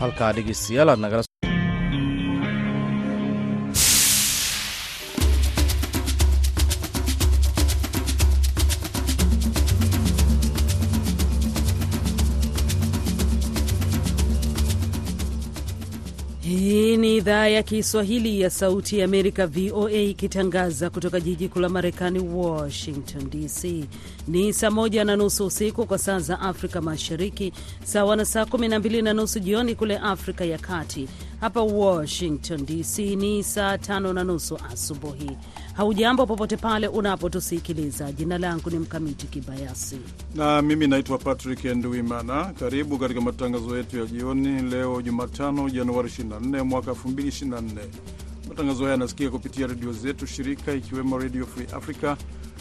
halkaa 0.00 0.32
dhegeystayaal 0.38 0.90
aad 0.94 1.00
nagala 1.06 1.26
ni 16.96 17.16
idhaa 17.16 17.46
ya 17.48 17.62
Kiswahili 17.62 18.40
ya 18.40 18.50
Sauti 18.50 18.98
ya 18.98 19.04
Amerika, 19.04 19.46
VOA, 19.46 19.90
ikitangaza 19.92 20.90
kutoka 20.90 21.20
jiji 21.20 21.48
kuu 21.48 21.60
la 21.60 21.68
Marekani, 21.68 22.18
Washington 22.18 23.30
DC. 23.30 23.84
Ni 24.28 24.52
saa 24.52 24.70
moja 24.70 25.04
na 25.04 25.16
nusu 25.16 25.46
usiku 25.46 25.86
kwa 25.86 25.98
saa 25.98 26.18
za 26.18 26.40
Afrika 26.40 26.80
Mashariki, 26.80 27.52
sawa 27.84 28.16
na 28.16 28.24
saa 28.24 28.46
kumi 28.46 28.68
na 28.68 28.78
mbili 28.78 29.02
na 29.02 29.12
nusu 29.12 29.40
jioni 29.40 29.74
kule 29.74 29.98
Afrika 29.98 30.44
ya 30.44 30.58
Kati. 30.58 31.08
Hapa 31.40 31.62
Washington 31.62 32.66
DC 32.66 32.98
ni 32.98 33.44
saa 33.44 33.78
tano 33.78 34.12
na 34.12 34.24
nusu 34.24 34.58
asubuhi. 34.72 35.30
Haujambo 35.74 36.26
popote 36.26 36.56
pale 36.56 36.88
unapotusikiliza. 36.88 38.12
Jina 38.12 38.38
langu 38.38 38.70
ni 38.70 38.78
Mkamiti 38.78 39.26
Kibayasi 39.26 39.98
na 40.34 40.62
mimi 40.62 40.86
naitwa 40.86 41.18
Patrick 41.18 41.64
Nduimana. 41.64 42.44
Karibu 42.44 42.98
katika 42.98 43.20
matangazo 43.20 43.76
yetu 43.76 43.98
ya 43.98 44.06
jioni 44.06 44.62
leo 44.62 45.02
Jumatano, 45.02 45.70
Januari 45.70 46.08
24 46.08 46.62
mwaka 46.64 46.90
2024. 46.90 47.62
Matangazo 48.48 48.78
haya 48.78 48.90
yanasikika 48.90 49.30
kupitia 49.30 49.66
redio 49.66 49.92
zetu 49.92 50.26
shirika, 50.26 50.72
ikiwemo 50.72 51.18
Radio 51.18 51.46
Free 51.46 51.66
Africa 51.76 52.16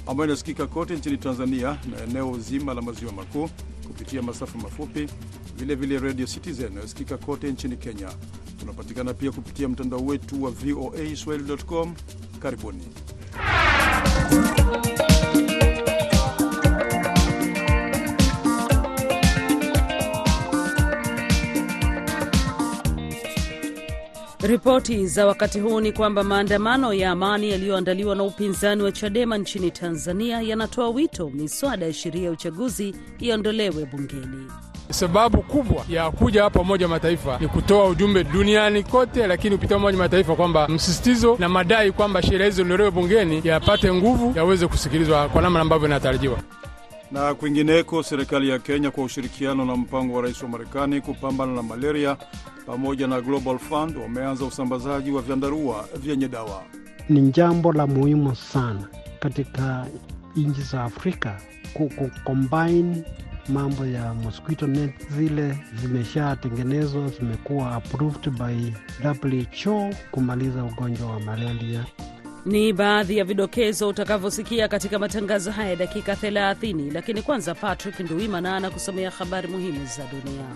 ambayo 0.08 0.30
inasikika 0.30 0.68
kote 0.68 0.95
nchini 0.95 1.18
Tanzania 1.18 1.77
na 1.91 2.04
eneo 2.04 2.38
zima 2.38 2.73
la 2.73 2.82
maziwa 2.82 3.12
makuu 3.14 3.50
kupitia 3.88 4.22
masafa 4.22 4.58
mafupi, 4.59 5.08
vilevile 5.58 6.00
Radio 6.00 6.26
Citizen 6.26 6.72
inayosikika 6.72 7.18
kote 7.18 7.52
nchini 7.52 7.78
Kenya. 7.78 8.09
Tunapatikana 8.59 9.14
pia 9.14 9.31
kupitia 9.31 9.70
mtandao 9.70 10.00
wetu 10.06 10.44
wa 10.44 10.52
VOA 10.52 11.16
Swahili.com. 11.16 11.95
Karibuni. 12.39 12.84
Ripoti 24.47 25.07
za 25.07 25.25
wakati 25.27 25.59
huu 25.59 25.79
ni 25.81 25.91
kwamba 25.91 26.23
maandamano 26.23 26.93
ya 26.93 27.11
amani 27.11 27.51
yaliyoandaliwa 27.51 28.15
na 28.15 28.23
upinzani 28.23 28.83
wa 28.83 28.91
Chadema 28.91 29.38
nchini 29.38 29.71
Tanzania 29.71 30.41
yanatoa 30.41 30.89
wito 30.89 31.29
miswada 31.29 31.85
ya 31.85 31.93
sheria 31.93 32.23
ya 32.25 32.31
uchaguzi 32.31 32.95
iondolewe 33.19 33.85
bungeni. 33.85 34.47
Sababu 34.89 35.41
kubwa 35.41 35.85
ya 35.89 36.11
kuja 36.11 36.43
hapa 36.43 36.59
Umoja 36.59 36.85
wa 36.85 36.89
Mataifa 36.89 37.38
ni 37.41 37.47
kutoa 37.47 37.88
ujumbe 37.89 38.23
duniani 38.23 38.83
kote, 38.83 39.27
lakini 39.27 39.55
kupitia 39.55 39.77
Umoja 39.77 39.97
wa 39.97 40.03
Mataifa 40.03 40.35
kwamba 40.35 40.67
msisitizo 40.67 41.35
na 41.39 41.49
madai 41.49 41.91
kwamba 41.91 42.21
sheria 42.21 42.45
hizo 42.45 42.55
ziondolewe 42.55 42.91
bungeni 42.91 43.41
yapate 43.43 43.93
nguvu, 43.93 44.33
yaweze 44.38 44.67
kusikilizwa 44.67 45.29
kwa 45.29 45.41
namna 45.41 45.59
ambavyo 45.59 45.88
inatarajiwa. 45.88 46.38
Na 47.11 47.34
kwingineko, 47.36 48.03
serikali 48.03 48.50
ya 48.50 48.59
Kenya 48.59 48.92
kwa 48.92 49.03
ushirikiano 49.03 49.66
na 49.66 49.75
mpango 49.75 50.14
wa 50.16 50.22
rais 50.22 50.44
wa 50.44 50.50
Marekani 50.50 51.02
kupambana 51.02 51.53
na 51.53 51.64
malaria 51.64 52.17
pamoja 52.66 53.08
na 53.08 53.22
Global 53.22 53.58
Fund 53.59 53.97
wameanza 53.97 54.45
usambazaji 54.45 55.12
wa 55.12 55.22
vyandarua 55.22 55.86
vyenye 56.02 56.28
dawa. 56.28 56.64
Ni 57.09 57.22
jambo 57.31 57.73
la 57.73 57.88
muhimu 57.88 58.36
sana 58.36 58.88
katika 59.20 59.86
nchi 60.36 60.62
za 60.62 60.84
Afrika 60.84 61.42
kucombine 61.73 63.03
mambo 63.50 63.86
ya 63.86 64.14
mosquito 64.14 64.67
net 64.67 65.09
zile 65.17 65.58
zimeshatengenezwa, 65.81 67.08
zimekuwa 67.08 67.72
approved 67.75 68.30
by 68.30 68.72
WHO 69.25 69.90
kumaliza 70.12 70.64
ugonjwa 70.64 71.12
wa 71.12 71.19
malaria. 71.19 71.86
Ni 72.45 72.73
baadhi 72.73 73.17
ya 73.17 73.23
vidokezo 73.23 73.88
utakavyosikia 73.88 74.67
katika 74.67 75.00
matangazo 75.00 75.51
haya 75.51 75.69
ya 75.69 75.75
dakika 75.75 76.13
30, 76.13 76.94
lakini 76.94 77.22
kwanza 77.22 77.56
Patrick 77.56 78.00
Nduwimana 78.00 78.56
anakusomea 78.56 79.11
habari 79.11 79.47
muhimu 79.47 79.85
za 79.85 80.03
dunia. 80.07 80.55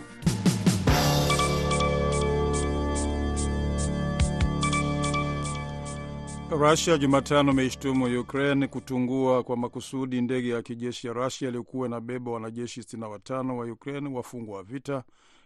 Rusia 6.51 6.97
Jumatano 6.97 7.51
imeishtumu 7.51 8.19
Ukraine 8.19 8.67
kutungua 8.67 9.43
kwa 9.43 9.57
makusudi 9.57 10.21
ndege 10.21 10.49
ya 10.49 10.61
kijeshi 10.61 11.07
ya 11.07 11.13
Rusia 11.13 11.47
iliyokuwa 11.47 11.87
inabeba 11.87 12.31
wanajeshi 12.31 12.81
65 12.81 13.51
wa 13.51 13.65
Ukraine, 13.65 14.09
wafungwa 14.09 14.57
wa 14.57 14.63
vita, 14.63 15.03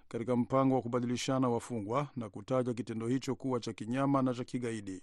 katika 0.08 0.36
mpango 0.36 0.76
wa 0.76 0.82
kubadilishana 0.82 1.50
wafungwa 1.50 2.08
na 2.16 2.30
kutaja 2.30 2.74
kitendo 2.74 3.08
hicho 3.08 3.36
kuwa 3.36 3.60
cha 3.60 3.74
kinyama 3.74 4.22
na 4.22 4.34
cha 4.34 4.44
kigaidi. 4.44 5.02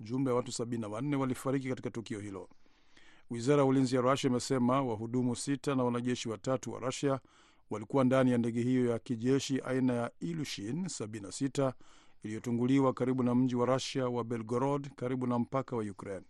Jumla 0.00 0.30
ya 0.30 0.36
watu 0.36 0.50
74 0.62 1.14
walifariki 1.16 1.68
katika 1.68 1.90
tukio 1.90 2.20
hilo. 2.20 2.48
Wizara 3.30 3.58
ya 3.62 3.64
ulinzi 3.68 3.96
ya 3.96 4.00
Rusia 4.02 4.30
imesema 4.30 4.82
wahudumu 4.82 5.36
sita 5.36 5.74
na 5.74 5.84
wanajeshi 5.84 6.28
watatu 6.28 6.72
wa 6.72 6.80
Rusia 6.80 7.20
walikuwa 7.70 8.04
ndani 8.04 8.30
ya 8.30 8.38
ndege 8.38 8.62
hiyo 8.62 8.86
ya 8.90 8.98
kijeshi 8.98 9.60
aina 9.60 9.92
ya 9.92 10.10
Ilushin 10.20 10.84
76 10.84 11.72
iliyotunguliwa 12.22 12.92
karibu 12.92 13.22
na 13.22 13.34
mji 13.34 13.56
wa 13.56 13.66
Rusia 13.66 14.08
wa 14.08 14.24
Belgorod 14.24 14.88
karibu 14.96 15.26
na 15.26 15.38
mpaka 15.38 15.76
wa 15.76 15.82
Ukraine. 15.84 16.24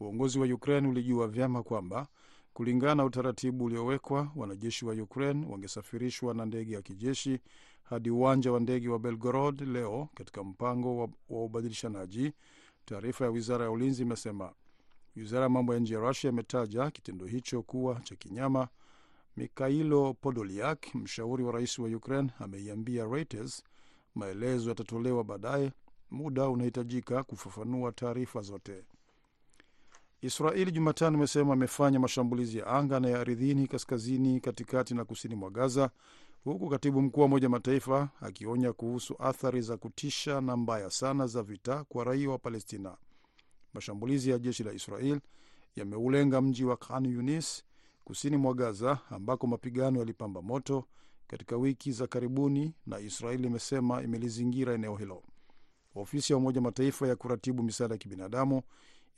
Uongozi 0.00 0.38
wa 0.38 0.46
Ukraine 0.46 0.88
ulijua 0.88 1.28
vyema 1.28 1.62
kwamba 1.62 2.06
kulingana 2.52 2.94
na 2.94 3.04
utaratibu 3.04 3.64
uliowekwa, 3.64 4.32
wanajeshi 4.36 4.84
wa 4.86 4.94
Ukraine 4.94 5.46
wangesafirishwa 5.46 6.34
na 6.34 6.46
ndege 6.46 6.74
ya 6.74 6.82
kijeshi 6.82 7.38
hadi 7.82 8.10
uwanja 8.10 8.52
wa 8.52 8.60
ndege 8.60 8.88
wa 8.88 8.98
Belgorod 8.98 9.60
leo 9.60 10.08
katika 10.14 10.44
mpango 10.44 10.96
wa, 10.96 11.08
wa 11.28 11.44
ubadilishanaji. 11.44 12.32
Taarifa 12.84 13.24
ya 13.24 13.30
wizara 13.30 13.64
ya 13.64 13.70
ulinzi 13.70 14.02
imesema. 14.02 14.52
Wizara 15.16 15.42
ya 15.42 15.48
mambo 15.48 15.74
ya 15.74 15.80
nje 15.80 15.94
ya 15.94 16.00
Rusia 16.00 16.30
imetaja 16.30 16.90
kitendo 16.90 17.26
hicho 17.26 17.62
kuwa 17.62 18.00
cha 18.00 18.16
kinyama. 18.16 18.68
Mikhailo 19.36 20.14
Podolyak, 20.14 20.94
mshauri 20.94 21.44
wa 21.44 21.52
rais 21.52 21.78
wa 21.78 21.88
Ukraine, 21.88 22.30
ameiambia 22.38 23.04
Reuters 23.04 23.62
maelezo 24.14 24.68
yatatolewa 24.68 25.24
baadaye. 25.24 25.72
Muda 26.10 26.48
unahitajika 26.48 27.22
kufafanua 27.22 27.92
taarifa 27.92 28.40
zote. 28.40 28.84
Israeli 30.22 30.72
Jumatano 30.72 31.16
imesema 31.18 31.52
amefanya 31.52 32.00
mashambulizi 32.00 32.58
ya 32.58 32.66
anga 32.66 33.00
na 33.00 33.08
ya 33.08 33.20
ardhini 33.20 33.66
kaskazini, 33.68 34.40
katikati 34.40 34.94
na 34.94 35.04
kusini 35.04 35.34
mwa 35.34 35.50
Gaza, 35.50 35.90
huku 36.44 36.68
katibu 36.68 37.02
mkuu 37.02 37.20
wa 37.20 37.26
Umoja 37.26 37.48
Mataifa 37.48 38.08
akionya 38.20 38.72
kuhusu 38.72 39.14
athari 39.18 39.60
za 39.60 39.76
kutisha 39.76 40.40
na 40.40 40.56
mbaya 40.56 40.90
sana 40.90 41.26
za 41.26 41.42
vita 41.42 41.84
kwa 41.84 42.04
raia 42.04 42.30
wa 42.30 42.38
Palestina. 42.38 42.96
Mashambulizi 43.74 44.30
ya 44.30 44.38
jeshi 44.38 44.64
la 44.64 44.72
Israel 44.72 45.20
yameulenga 45.76 46.40
mji 46.40 46.64
wa 46.64 46.76
Khan 46.76 47.06
Yunis 47.06 47.64
kusini 48.04 48.36
mwa 48.36 48.54
Gaza, 48.54 48.98
ambako 49.10 49.46
mapigano 49.46 49.98
yalipamba 49.98 50.42
moto 50.42 50.84
katika 51.26 51.56
wiki 51.56 51.92
za 51.92 52.06
karibuni, 52.06 52.74
na 52.86 53.00
Israeli 53.00 53.46
imesema 53.46 54.02
imelizingira 54.02 54.74
eneo 54.74 54.96
hilo. 54.96 55.22
Ofisi 55.94 56.32
ya 56.32 56.36
Umoja 56.36 56.60
Mataifa 56.60 57.08
ya 57.08 57.16
kuratibu 57.16 57.62
misaada 57.62 57.94
ya 57.94 57.98
kibinadamu 57.98 58.62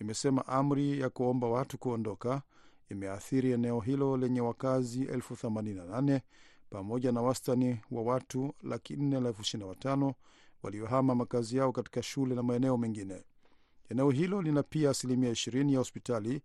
imesema 0.01 0.47
amri 0.47 1.01
ya 1.01 1.11
kuomba 1.11 1.49
watu 1.49 1.79
kuondoka 1.79 2.43
imeathiri 2.91 3.53
eneo 3.53 3.81
hilo 3.81 4.17
lenye 4.17 4.41
wakazi 4.41 5.03
elfu 5.05 5.35
88 5.35 6.21
pamoja 6.71 7.13
na 7.13 7.23
wastani 7.23 7.81
wa 7.91 8.03
watu 8.03 8.55
laki 8.63 8.97
nne 8.97 9.17
ishirini 9.17 10.15
waliohama 10.63 11.15
makazi 11.15 11.57
yao 11.57 11.73
katika 11.73 12.03
shule 12.03 12.35
na 12.35 12.43
maeneo 12.43 12.77
mengine. 12.77 13.25
Eneo 13.91 14.11
hilo 14.11 14.43
lina 14.43 14.63
pia 14.63 14.91
asilimia 14.91 15.31
20 15.31 15.73
ya 15.73 15.79
hospitali 15.79 16.43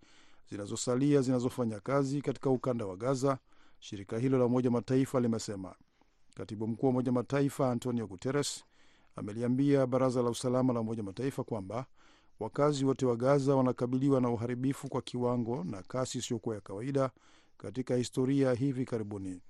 zinazosalia 0.49 1.21
zinazofanya 1.21 1.79
kazi 1.79 2.21
katika 2.21 2.49
ukanda 2.49 2.85
wa 2.85 2.95
Gaza. 2.97 3.37
Shirika 3.79 4.17
hilo 4.19 4.37
la 4.37 4.45
Umoja 4.45 4.71
Mataifa 4.71 5.19
limesema. 5.19 5.75
Katibu 6.35 6.67
mkuu 6.67 6.85
wa 6.85 6.89
Umoja 6.89 7.11
Mataifa 7.11 7.71
Antonio 7.71 8.07
Guterres 8.07 8.63
ameliambia 9.15 9.87
Baraza 9.87 10.21
la 10.21 10.29
Usalama 10.29 10.73
la 10.73 10.79
Umoja 10.79 11.03
Mataifa 11.03 11.43
kwamba 11.43 11.85
wakazi 12.39 12.85
wote 12.85 13.05
wa 13.05 13.15
Gaza 13.15 13.55
wanakabiliwa 13.55 14.21
na 14.21 14.29
uharibifu 14.29 14.89
kwa 14.89 15.01
kiwango 15.01 15.63
na 15.63 15.81
kasi 15.83 16.17
isiyokuwa 16.17 16.55
ya 16.55 16.61
kawaida 16.61 17.11
katika 17.57 17.95
historia 17.95 18.53
hivi 18.53 18.85
karibuni. 18.85 19.41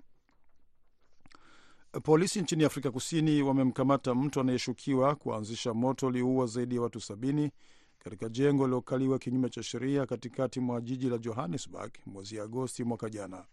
Polisi 2.00 2.42
nchini 2.42 2.64
Afrika 2.64 2.92
Kusini 2.92 3.42
wamemkamata 3.42 4.16
mtu 4.16 4.40
anayeshukiwa 4.40 5.16
kuanzisha 5.16 5.74
moto 5.74 6.08
ulioua 6.08 6.46
zaidi 6.46 6.76
ya 6.76 6.82
watu 6.82 7.02
sabini 7.02 7.52
katika 8.00 8.30
jengo 8.30 8.64
lililokaliwa 8.64 9.20
kinyume 9.20 9.50
cha 9.50 9.64
sheria 9.64 10.06
katikati 10.06 10.60
mwa 10.60 10.82
jiji 10.82 11.10
la 11.10 11.18
Johannesburg 11.18 11.92
mwezi 12.06 12.40
Agosti 12.40 12.84
mwaka 12.84 13.10
jana. 13.10 13.46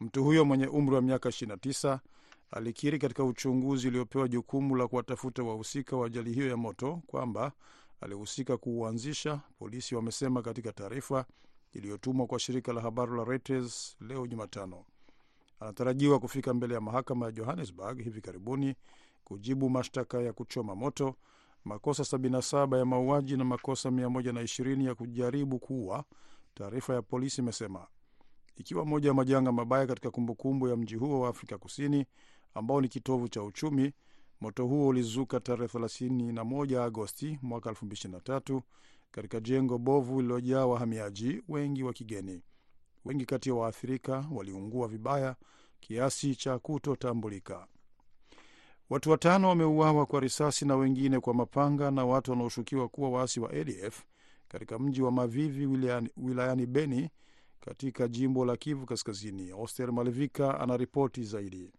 Mtu 0.00 0.24
huyo 0.24 0.44
mwenye 0.44 0.66
umri 0.66 0.94
wa 0.94 1.02
miaka 1.02 1.28
29 1.28 1.98
alikiri 2.50 2.98
katika 2.98 3.24
uchunguzi 3.24 3.88
uliopewa 3.88 4.28
jukumu 4.28 4.76
la 4.76 4.88
kuwatafuta 4.88 5.42
wahusika 5.42 5.96
wa 5.96 6.06
ajali 6.06 6.32
hiyo 6.32 6.48
ya 6.48 6.56
moto 6.56 7.02
kwamba 7.06 7.52
alihusika 8.00 8.56
kuuanzisha, 8.56 9.40
polisi 9.58 9.94
wamesema 9.94 10.42
katika 10.42 10.72
taarifa 10.72 11.24
iliyotumwa 11.72 12.26
kwa 12.26 12.38
shirika 12.38 12.72
la 12.72 12.80
habari 12.80 13.16
la 13.16 13.24
Reuters 13.24 13.96
leo 14.00 14.26
Jumatano. 14.26 14.84
Anatarajiwa 15.62 16.18
kufika 16.18 16.54
mbele 16.54 16.74
ya 16.74 16.80
mahakama 16.80 17.26
ya 17.26 17.32
Johannesburg 17.32 18.02
hivi 18.02 18.20
karibuni 18.20 18.74
kujibu 19.24 19.70
mashtaka 19.70 20.22
ya 20.22 20.32
kuchoma 20.32 20.74
moto, 20.74 21.14
makosa 21.64 22.02
77 22.16 22.78
ya 22.78 22.84
mauaji 22.84 23.36
na 23.36 23.44
makosa 23.44 23.88
120 23.90 24.86
ya 24.86 24.94
kujaribu 24.94 25.58
kuua, 25.58 26.04
taarifa 26.54 26.94
ya 26.94 27.02
polisi 27.02 27.40
imesema, 27.40 27.86
ikiwa 28.56 28.84
moja 28.84 29.08
ya 29.08 29.14
majanga 29.14 29.52
mabaya 29.52 29.86
katika 29.86 30.10
kumbukumbu 30.10 30.68
ya 30.68 30.76
mji 30.76 30.94
huo 30.96 31.20
wa 31.20 31.28
Afrika 31.28 31.58
Kusini 31.58 32.06
ambao 32.54 32.80
ni 32.80 32.88
kitovu 32.88 33.28
cha 33.28 33.42
uchumi. 33.42 33.92
Moto 34.40 34.66
huo 34.66 34.86
ulizuka 34.88 35.40
tarehe 35.40 35.78
31 35.78 36.82
Agosti 36.82 37.38
mwaka 37.42 37.70
2023 37.70 38.60
katika 39.10 39.40
jengo 39.40 39.78
bovu 39.78 40.16
lililojaa 40.20 40.66
wahamiaji 40.66 41.42
wengi 41.48 41.82
wa 41.82 41.92
kigeni. 41.92 42.42
Wengi 43.04 43.24
kati 43.26 43.48
ya 43.48 43.54
waathirika 43.54 44.24
waliungua 44.32 44.88
vibaya 44.88 45.36
kiasi 45.80 46.36
cha 46.36 46.58
kutotambulika. 46.58 47.66
Watu 48.90 49.10
watano 49.10 49.48
wameuawa 49.48 50.06
kwa 50.06 50.20
risasi 50.20 50.64
na 50.64 50.76
wengine 50.76 51.20
kwa 51.20 51.34
mapanga 51.34 51.90
na 51.90 52.04
watu 52.04 52.30
wanaoshukiwa 52.30 52.88
kuwa 52.88 53.10
waasi 53.10 53.40
wa 53.40 53.50
ADF 53.50 54.02
katika 54.48 54.78
mji 54.78 55.02
wa 55.02 55.10
Mavivi 55.12 55.66
wilayani, 55.66 56.10
wilayani 56.16 56.66
Beni 56.66 57.10
katika 57.60 58.08
jimbo 58.08 58.44
la 58.44 58.56
Kivu 58.56 58.86
Kaskazini. 58.86 59.52
Oster 59.52 59.92
Malivika 59.92 60.60
anaripoti 60.60 61.24
zaidi. 61.24 61.72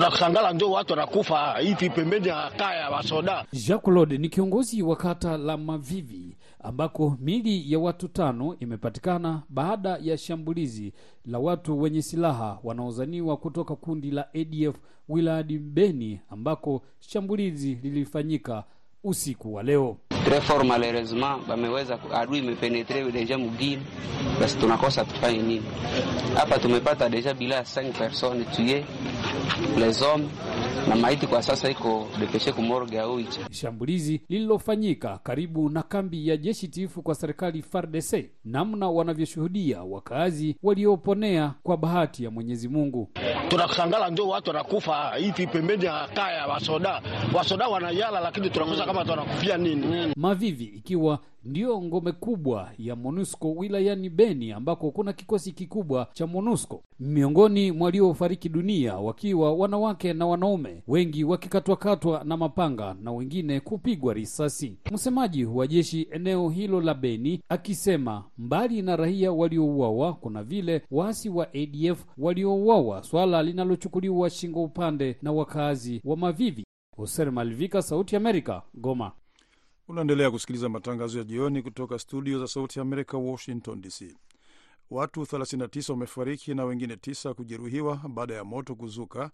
Tunasangala 0.00 0.52
ndio 0.52 0.70
watu 0.70 0.92
wanakufa 0.92 1.58
hivi 1.58 1.90
pembeni 1.90 2.28
ya 2.28 2.50
kaya 2.56 2.90
wasoda. 2.90 3.44
Jacques 3.52 3.82
Claude 3.84 4.18
ni 4.18 4.28
kiongozi 4.28 4.82
wa 4.82 4.96
kata 4.96 5.36
la 5.36 5.56
Mavivi 5.56 6.36
ambako 6.62 7.16
mili 7.20 7.72
ya 7.72 7.78
watu 7.78 8.08
tano 8.08 8.56
imepatikana 8.60 9.42
baada 9.48 9.98
ya 10.02 10.18
shambulizi 10.18 10.92
la 11.26 11.38
watu 11.38 11.80
wenye 11.80 12.02
silaha 12.02 12.58
wanaozaniwa 12.64 13.36
kutoka 13.36 13.76
kundi 13.76 14.10
la 14.10 14.28
ADF 14.34 14.76
wilayani 15.08 15.58
Beni 15.58 16.20
ambako 16.30 16.82
shambulizi 17.00 17.78
lilifanyika 17.82 18.64
usiku 19.04 19.54
wa 19.54 19.62
leo. 19.62 19.96
Tres 20.24 20.42
fort 20.44 20.64
malheureusement 20.66 21.46
bameweza 21.48 21.98
adui 22.14 22.38
imepenetre 22.38 23.12
deja 23.12 23.38
mugini, 23.38 23.82
basi 24.40 24.58
tunakosa 24.58 25.04
tufanye 25.04 25.38
nini 25.42 25.62
hapa? 26.34 26.58
Tumepata 26.58 27.08
deja 27.08 27.34
bila 27.34 27.60
5 27.60 27.92
personnes 27.92 28.46
tuye 28.56 28.84
les 29.76 30.02
hommes 30.02 30.28
na 30.88 30.96
maiti 30.96 31.26
kwa 31.26 31.42
sasa 31.42 31.70
iko 31.70 32.06
depeshe 32.20 32.52
kumorge 32.52 33.00
au 33.00 33.20
icha. 33.20 33.40
Shambulizi 33.50 34.20
lililofanyika 34.28 35.18
karibu 35.22 35.68
na 35.68 35.82
kambi 35.82 36.28
ya 36.28 36.36
jeshi 36.36 36.68
tifu 36.68 37.02
kwa 37.02 37.14
serikali 37.14 37.62
FARDC, 37.62 38.30
namna 38.44 38.90
wanavyoshuhudia 38.90 39.82
wakazi 39.82 40.56
walioponea 40.62 41.54
kwa 41.62 41.76
bahati 41.76 42.24
ya 42.24 42.30
Mwenyezi 42.30 42.68
Mungu. 42.68 43.08
Tunashangala 43.48 44.10
ndio 44.10 44.28
watu 44.28 44.50
wanakufa 44.50 45.14
hivi 45.16 45.46
pembeni 45.46 45.84
ya 45.84 46.08
kaya 46.14 46.46
wasoda. 46.46 47.02
Wasoda 47.34 47.68
wanayala, 47.68 48.20
lakini 48.20 48.50
tunakosa 48.50 48.86
kama 48.86 49.04
tunakufia 49.04 49.56
nini. 49.56 50.12
Mavivi 50.16 50.64
ikiwa 50.64 51.18
ndiyo 51.44 51.82
ngome 51.82 52.12
kubwa 52.12 52.70
ya 52.78 52.96
MONUSCO 52.96 53.52
wilayani 53.52 54.10
Beni 54.10 54.52
ambako 54.52 54.90
kuna 54.90 55.12
kikosi 55.12 55.52
kikubwa 55.52 56.06
cha 56.12 56.26
MONUSCO, 56.26 56.82
miongoni 57.00 57.72
mwa 57.72 57.84
waliofariki 57.84 58.48
dunia 58.48 58.94
wakiwa 58.96 59.54
wanawake 59.54 60.12
na 60.12 60.26
wanaume, 60.26 60.59
wengi 60.88 61.24
wakikatwakatwa 61.24 62.24
na 62.24 62.36
mapanga 62.36 62.94
na 63.02 63.12
wengine 63.12 63.60
kupigwa 63.60 64.14
risasi. 64.14 64.78
Msemaji 64.92 65.44
wa 65.44 65.66
jeshi 65.66 66.08
eneo 66.10 66.48
hilo 66.48 66.80
la 66.80 66.94
Beni 66.94 67.42
akisema 67.48 68.24
mbali 68.38 68.82
na 68.82 68.96
raia 68.96 69.32
waliouawa, 69.32 70.12
kuna 70.14 70.42
vile 70.44 70.82
waasi 70.90 71.28
wa 71.28 71.48
ADF 71.54 72.04
waliouawa, 72.18 73.02
swala 73.02 73.42
linalochukuliwa 73.42 74.30
shingo 74.30 74.62
upande 74.64 75.16
na 75.22 75.32
wakazi 75.32 76.00
wa 76.04 76.16
Mavivi. 76.16 76.64
Hoser 76.96 77.32
Malvika, 77.32 77.82
Sauti 77.82 78.16
Amerika, 78.16 78.62
Goma. 78.74 79.12
Unaendelea 79.88 80.30
kusikiliza 80.30 80.68
matangazo 80.68 81.18
ya 81.18 81.24
jioni 81.24 81.62
kutoka 81.62 81.98
studio 81.98 82.38
za 82.38 82.46
Sauti 82.46 82.78
ya 82.78 82.82
Amerika, 82.82 83.18
Washington 83.18 83.80
DC. 83.80 84.16
Watu 84.90 85.20
39 85.22 85.92
wamefariki 85.92 86.54
na 86.54 86.64
wengine 86.64 86.96
tisa 86.96 87.34
kujeruhiwa 87.34 88.00
baada 88.08 88.34
ya 88.34 88.44
moto 88.44 88.74
kuzuka 88.74 89.30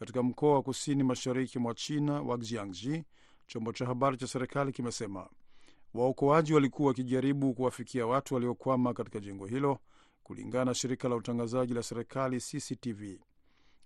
katika 0.00 0.22
mkoa 0.22 0.54
wa 0.54 0.62
kusini 0.62 1.02
mashariki 1.02 1.58
mwa 1.58 1.74
China 1.74 2.22
wa 2.22 2.38
Jiangxi, 2.38 3.04
chombo 3.46 3.72
cha 3.72 3.86
habari 3.86 4.16
cha 4.16 4.26
serikali 4.26 4.72
kimesema. 4.72 5.28
Waokoaji 5.94 6.54
walikuwa 6.54 6.88
wakijaribu 6.88 7.54
kuwafikia 7.54 8.06
watu 8.06 8.34
waliokwama 8.34 8.94
katika 8.94 9.20
jengo 9.20 9.46
hilo, 9.46 9.78
kulingana 10.22 10.64
na 10.64 10.74
shirika 10.74 11.08
la 11.08 11.16
utangazaji 11.16 11.74
la 11.74 11.82
serikali 11.82 12.40
CCTV. 12.40 13.18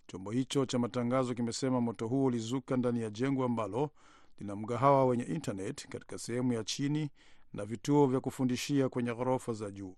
Chombo 0.07 0.31
hicho 0.31 0.67
cha 0.67 0.79
matangazo 0.79 1.35
kimesema 1.35 1.81
moto 1.81 2.07
huo 2.09 2.25
ulizuka 2.25 2.77
ndani 2.77 3.01
ya 3.03 3.11
jengo 3.11 3.45
ambalo 3.45 3.91
lina 4.39 4.57
mgahawa 4.57 5.07
wenye 5.07 5.25
intanet 5.25 5.89
katika 5.89 6.19
sehemu 6.19 6.53
ya 6.53 6.65
chini 6.65 7.11
na 7.53 7.65
vituo 7.65 8.07
vya 8.07 8.21
kufundishia 8.21 8.89
kwenye 8.89 9.15
ghorofa 9.15 9.53
za 9.53 9.71
juu. 9.71 9.95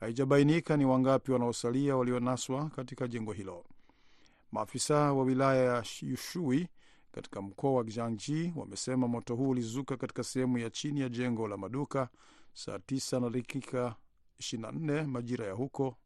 Haijabainika 0.00 0.76
ni 0.76 0.84
wangapi 0.84 1.32
wanaosalia 1.32 1.96
walionaswa 1.96 2.70
katika 2.70 3.08
jengo 3.08 3.32
hilo. 3.32 3.64
Maafisa 4.52 5.12
wa 5.12 5.24
wilaya 5.24 5.64
ya 5.64 5.84
Yushui 6.02 6.68
katika 7.12 7.42
mkoa 7.42 7.72
wa 7.72 7.84
Jiangxi 7.84 8.52
wamesema 8.56 9.08
moto 9.08 9.34
huu 9.36 9.48
ulizuka 9.48 9.96
katika 9.96 10.22
sehemu 10.24 10.58
ya 10.58 10.70
chini 10.70 11.00
ya 11.00 11.08
jengo 11.08 11.48
la 11.48 11.56
maduka 11.56 12.08
saa 12.54 12.76
9 12.76 13.20
na 13.20 13.30
dakika 13.30 13.94
24 14.40 15.06
majira 15.06 15.46
ya 15.46 15.52
huko 15.52 15.96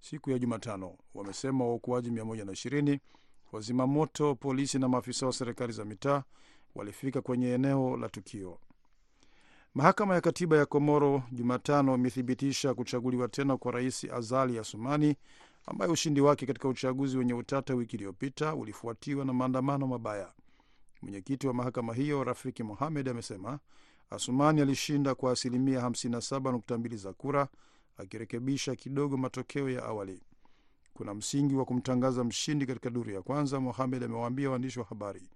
siku 0.00 0.30
ya 0.30 0.38
Jumatano. 0.38 0.96
Wamesema 1.14 1.64
waokoaji 1.64 2.10
120, 2.10 2.98
wazima 3.52 3.86
moto, 3.86 4.34
polisi 4.34 4.78
na 4.78 4.88
maafisa 4.88 5.26
wa 5.26 5.32
serikali 5.32 5.72
za 5.72 5.84
mitaa 5.84 6.22
walifika 6.74 7.20
kwenye 7.22 7.48
eneo 7.52 7.96
la 7.96 8.08
tukio. 8.08 8.58
Mahakama 9.74 10.14
ya 10.14 10.20
katiba 10.20 10.56
ya 10.56 10.66
Komoro 10.66 11.22
Jumatano 11.32 11.94
imethibitisha 11.94 12.74
kuchaguliwa 12.74 13.28
tena 13.28 13.56
kwa 13.56 13.72
rais 13.72 14.04
Azali 14.04 14.58
Asumani 14.58 15.16
ambaye 15.66 15.90
ushindi 15.92 16.20
wake 16.20 16.46
katika 16.46 16.68
uchaguzi 16.68 17.18
wenye 17.18 17.34
utata 17.34 17.74
wiki 17.74 17.96
iliyopita 17.96 18.54
ulifuatiwa 18.54 19.24
na 19.24 19.32
maandamano 19.32 19.86
mabaya. 19.86 20.32
Mwenyekiti 21.02 21.46
wa 21.46 21.54
mahakama 21.54 21.94
hiyo 21.94 22.24
Rafiki 22.24 22.62
Mohamed 22.62 23.08
amesema 23.08 23.58
Asumani 24.10 24.60
alishinda 24.60 25.14
kwa 25.14 25.32
asilimia 25.32 25.80
57.2 25.80 26.96
za 26.96 27.12
kura, 27.12 27.48
akirekebisha 27.96 28.76
kidogo 28.76 29.16
matokeo 29.16 29.70
ya 29.70 29.82
awali. 29.84 30.22
Kuna 30.94 31.14
msingi 31.14 31.54
wa 31.54 31.64
kumtangaza 31.64 32.24
mshindi 32.24 32.66
katika 32.66 32.90
duru 32.90 33.10
ya 33.10 33.22
kwanza, 33.22 33.60
Mohamed 33.60 34.04
amewaambia 34.04 34.50
waandishi 34.50 34.78
wa 34.78 34.84
habari. 34.84 35.30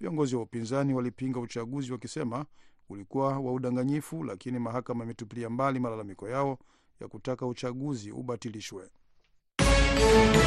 Viongozi 0.00 0.36
wa 0.36 0.42
upinzani 0.42 0.94
walipinga 0.94 1.40
uchaguzi 1.40 1.92
wakisema 1.92 2.46
ulikuwa 2.88 3.38
wa 3.38 3.52
udanganyifu, 3.52 4.24
lakini 4.24 4.58
mahakama 4.58 5.04
imetupilia 5.04 5.50
mbali 5.50 5.80
malalamiko 5.80 6.28
yao 6.28 6.58
ya 7.00 7.08
kutaka 7.08 7.46
uchaguzi 7.46 8.12
ubatilishwe. 8.12 8.90
Thank 9.92 10.34
you. 10.34 10.39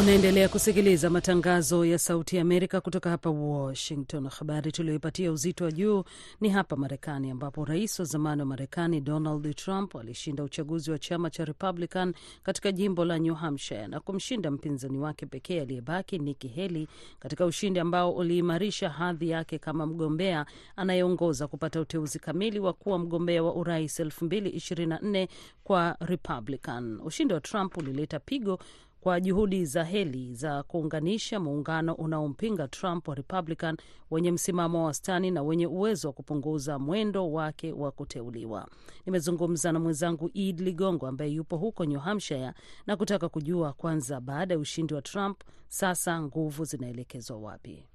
Unaendelea 0.00 0.48
kusikiliza 0.48 1.10
matangazo 1.10 1.84
ya 1.84 1.98
Sauti 1.98 2.36
ya 2.36 2.42
Amerika 2.42 2.80
kutoka 2.80 3.10
hapa 3.10 3.30
Washington. 3.30 4.28
Habari 4.28 4.72
tuliyoipatia 4.72 5.32
uzito 5.32 5.64
wa 5.64 5.72
juu 5.72 6.04
ni 6.40 6.48
hapa 6.48 6.76
Marekani, 6.76 7.30
ambapo 7.30 7.64
rais 7.64 7.98
wa 7.98 8.04
zamani 8.04 8.42
wa 8.42 8.46
Marekani 8.46 9.00
Donald 9.00 9.54
Trump 9.56 9.96
alishinda 9.96 10.44
uchaguzi 10.44 10.90
wa 10.90 10.98
chama 10.98 11.30
cha 11.30 11.44
Republican 11.44 12.14
katika 12.42 12.72
jimbo 12.72 13.04
la 13.04 13.18
New 13.18 13.34
Hampshire 13.34 13.86
na 13.86 14.00
kumshinda 14.00 14.50
mpinzani 14.50 14.98
wake 14.98 15.26
pekee 15.26 15.60
aliyebaki 15.60 16.18
Nikki 16.18 16.48
Haley 16.48 16.88
katika 17.20 17.46
ushindi 17.46 17.80
ambao 17.80 18.12
uliimarisha 18.12 18.90
hadhi 18.90 19.30
yake 19.30 19.58
kama 19.58 19.86
mgombea 19.86 20.46
anayeongoza 20.76 21.46
kupata 21.46 21.80
uteuzi 21.80 22.18
kamili 22.18 22.58
wa 22.60 22.72
kuwa 22.72 22.98
mgombea 22.98 23.42
wa 23.42 23.54
urais 23.54 24.00
2024 24.00 25.28
kwa 25.64 25.96
Republican. 26.00 27.00
Ushindi 27.04 27.34
wa 27.34 27.40
Trump 27.40 27.76
ulileta 27.76 28.20
pigo 28.20 28.58
kwa 29.06 29.20
juhudi 29.20 29.64
za 29.66 29.84
Haley 29.84 30.34
za 30.34 30.62
kuunganisha 30.62 31.40
muungano 31.40 31.94
unaompinga 31.94 32.68
Trump 32.68 33.08
wa 33.08 33.14
Republican 33.14 33.76
wenye 34.10 34.30
msimamo 34.32 34.78
wa 34.78 34.84
wastani 34.84 35.30
na 35.30 35.42
wenye 35.42 35.66
uwezo 35.66 36.08
wa 36.08 36.12
kupunguza 36.14 36.78
mwendo 36.78 37.32
wake 37.32 37.72
wa 37.72 37.90
kuteuliwa. 37.92 38.68
Nimezungumza 39.06 39.72
na 39.72 39.80
mwenzangu 39.80 40.30
Ed 40.34 40.60
Ligongo 40.60 41.06
ambaye 41.06 41.30
yupo 41.30 41.56
huko 41.56 41.84
New 41.84 42.00
Hampshire 42.00 42.52
na 42.86 42.96
kutaka 42.96 43.28
kujua 43.28 43.72
kwanza, 43.72 44.20
baada 44.20 44.54
ya 44.54 44.60
ushindi 44.60 44.94
wa 44.94 45.02
Trump, 45.02 45.40
sasa 45.68 46.22
nguvu 46.22 46.64
zinaelekezwa 46.64 47.38
wapi? 47.38 47.86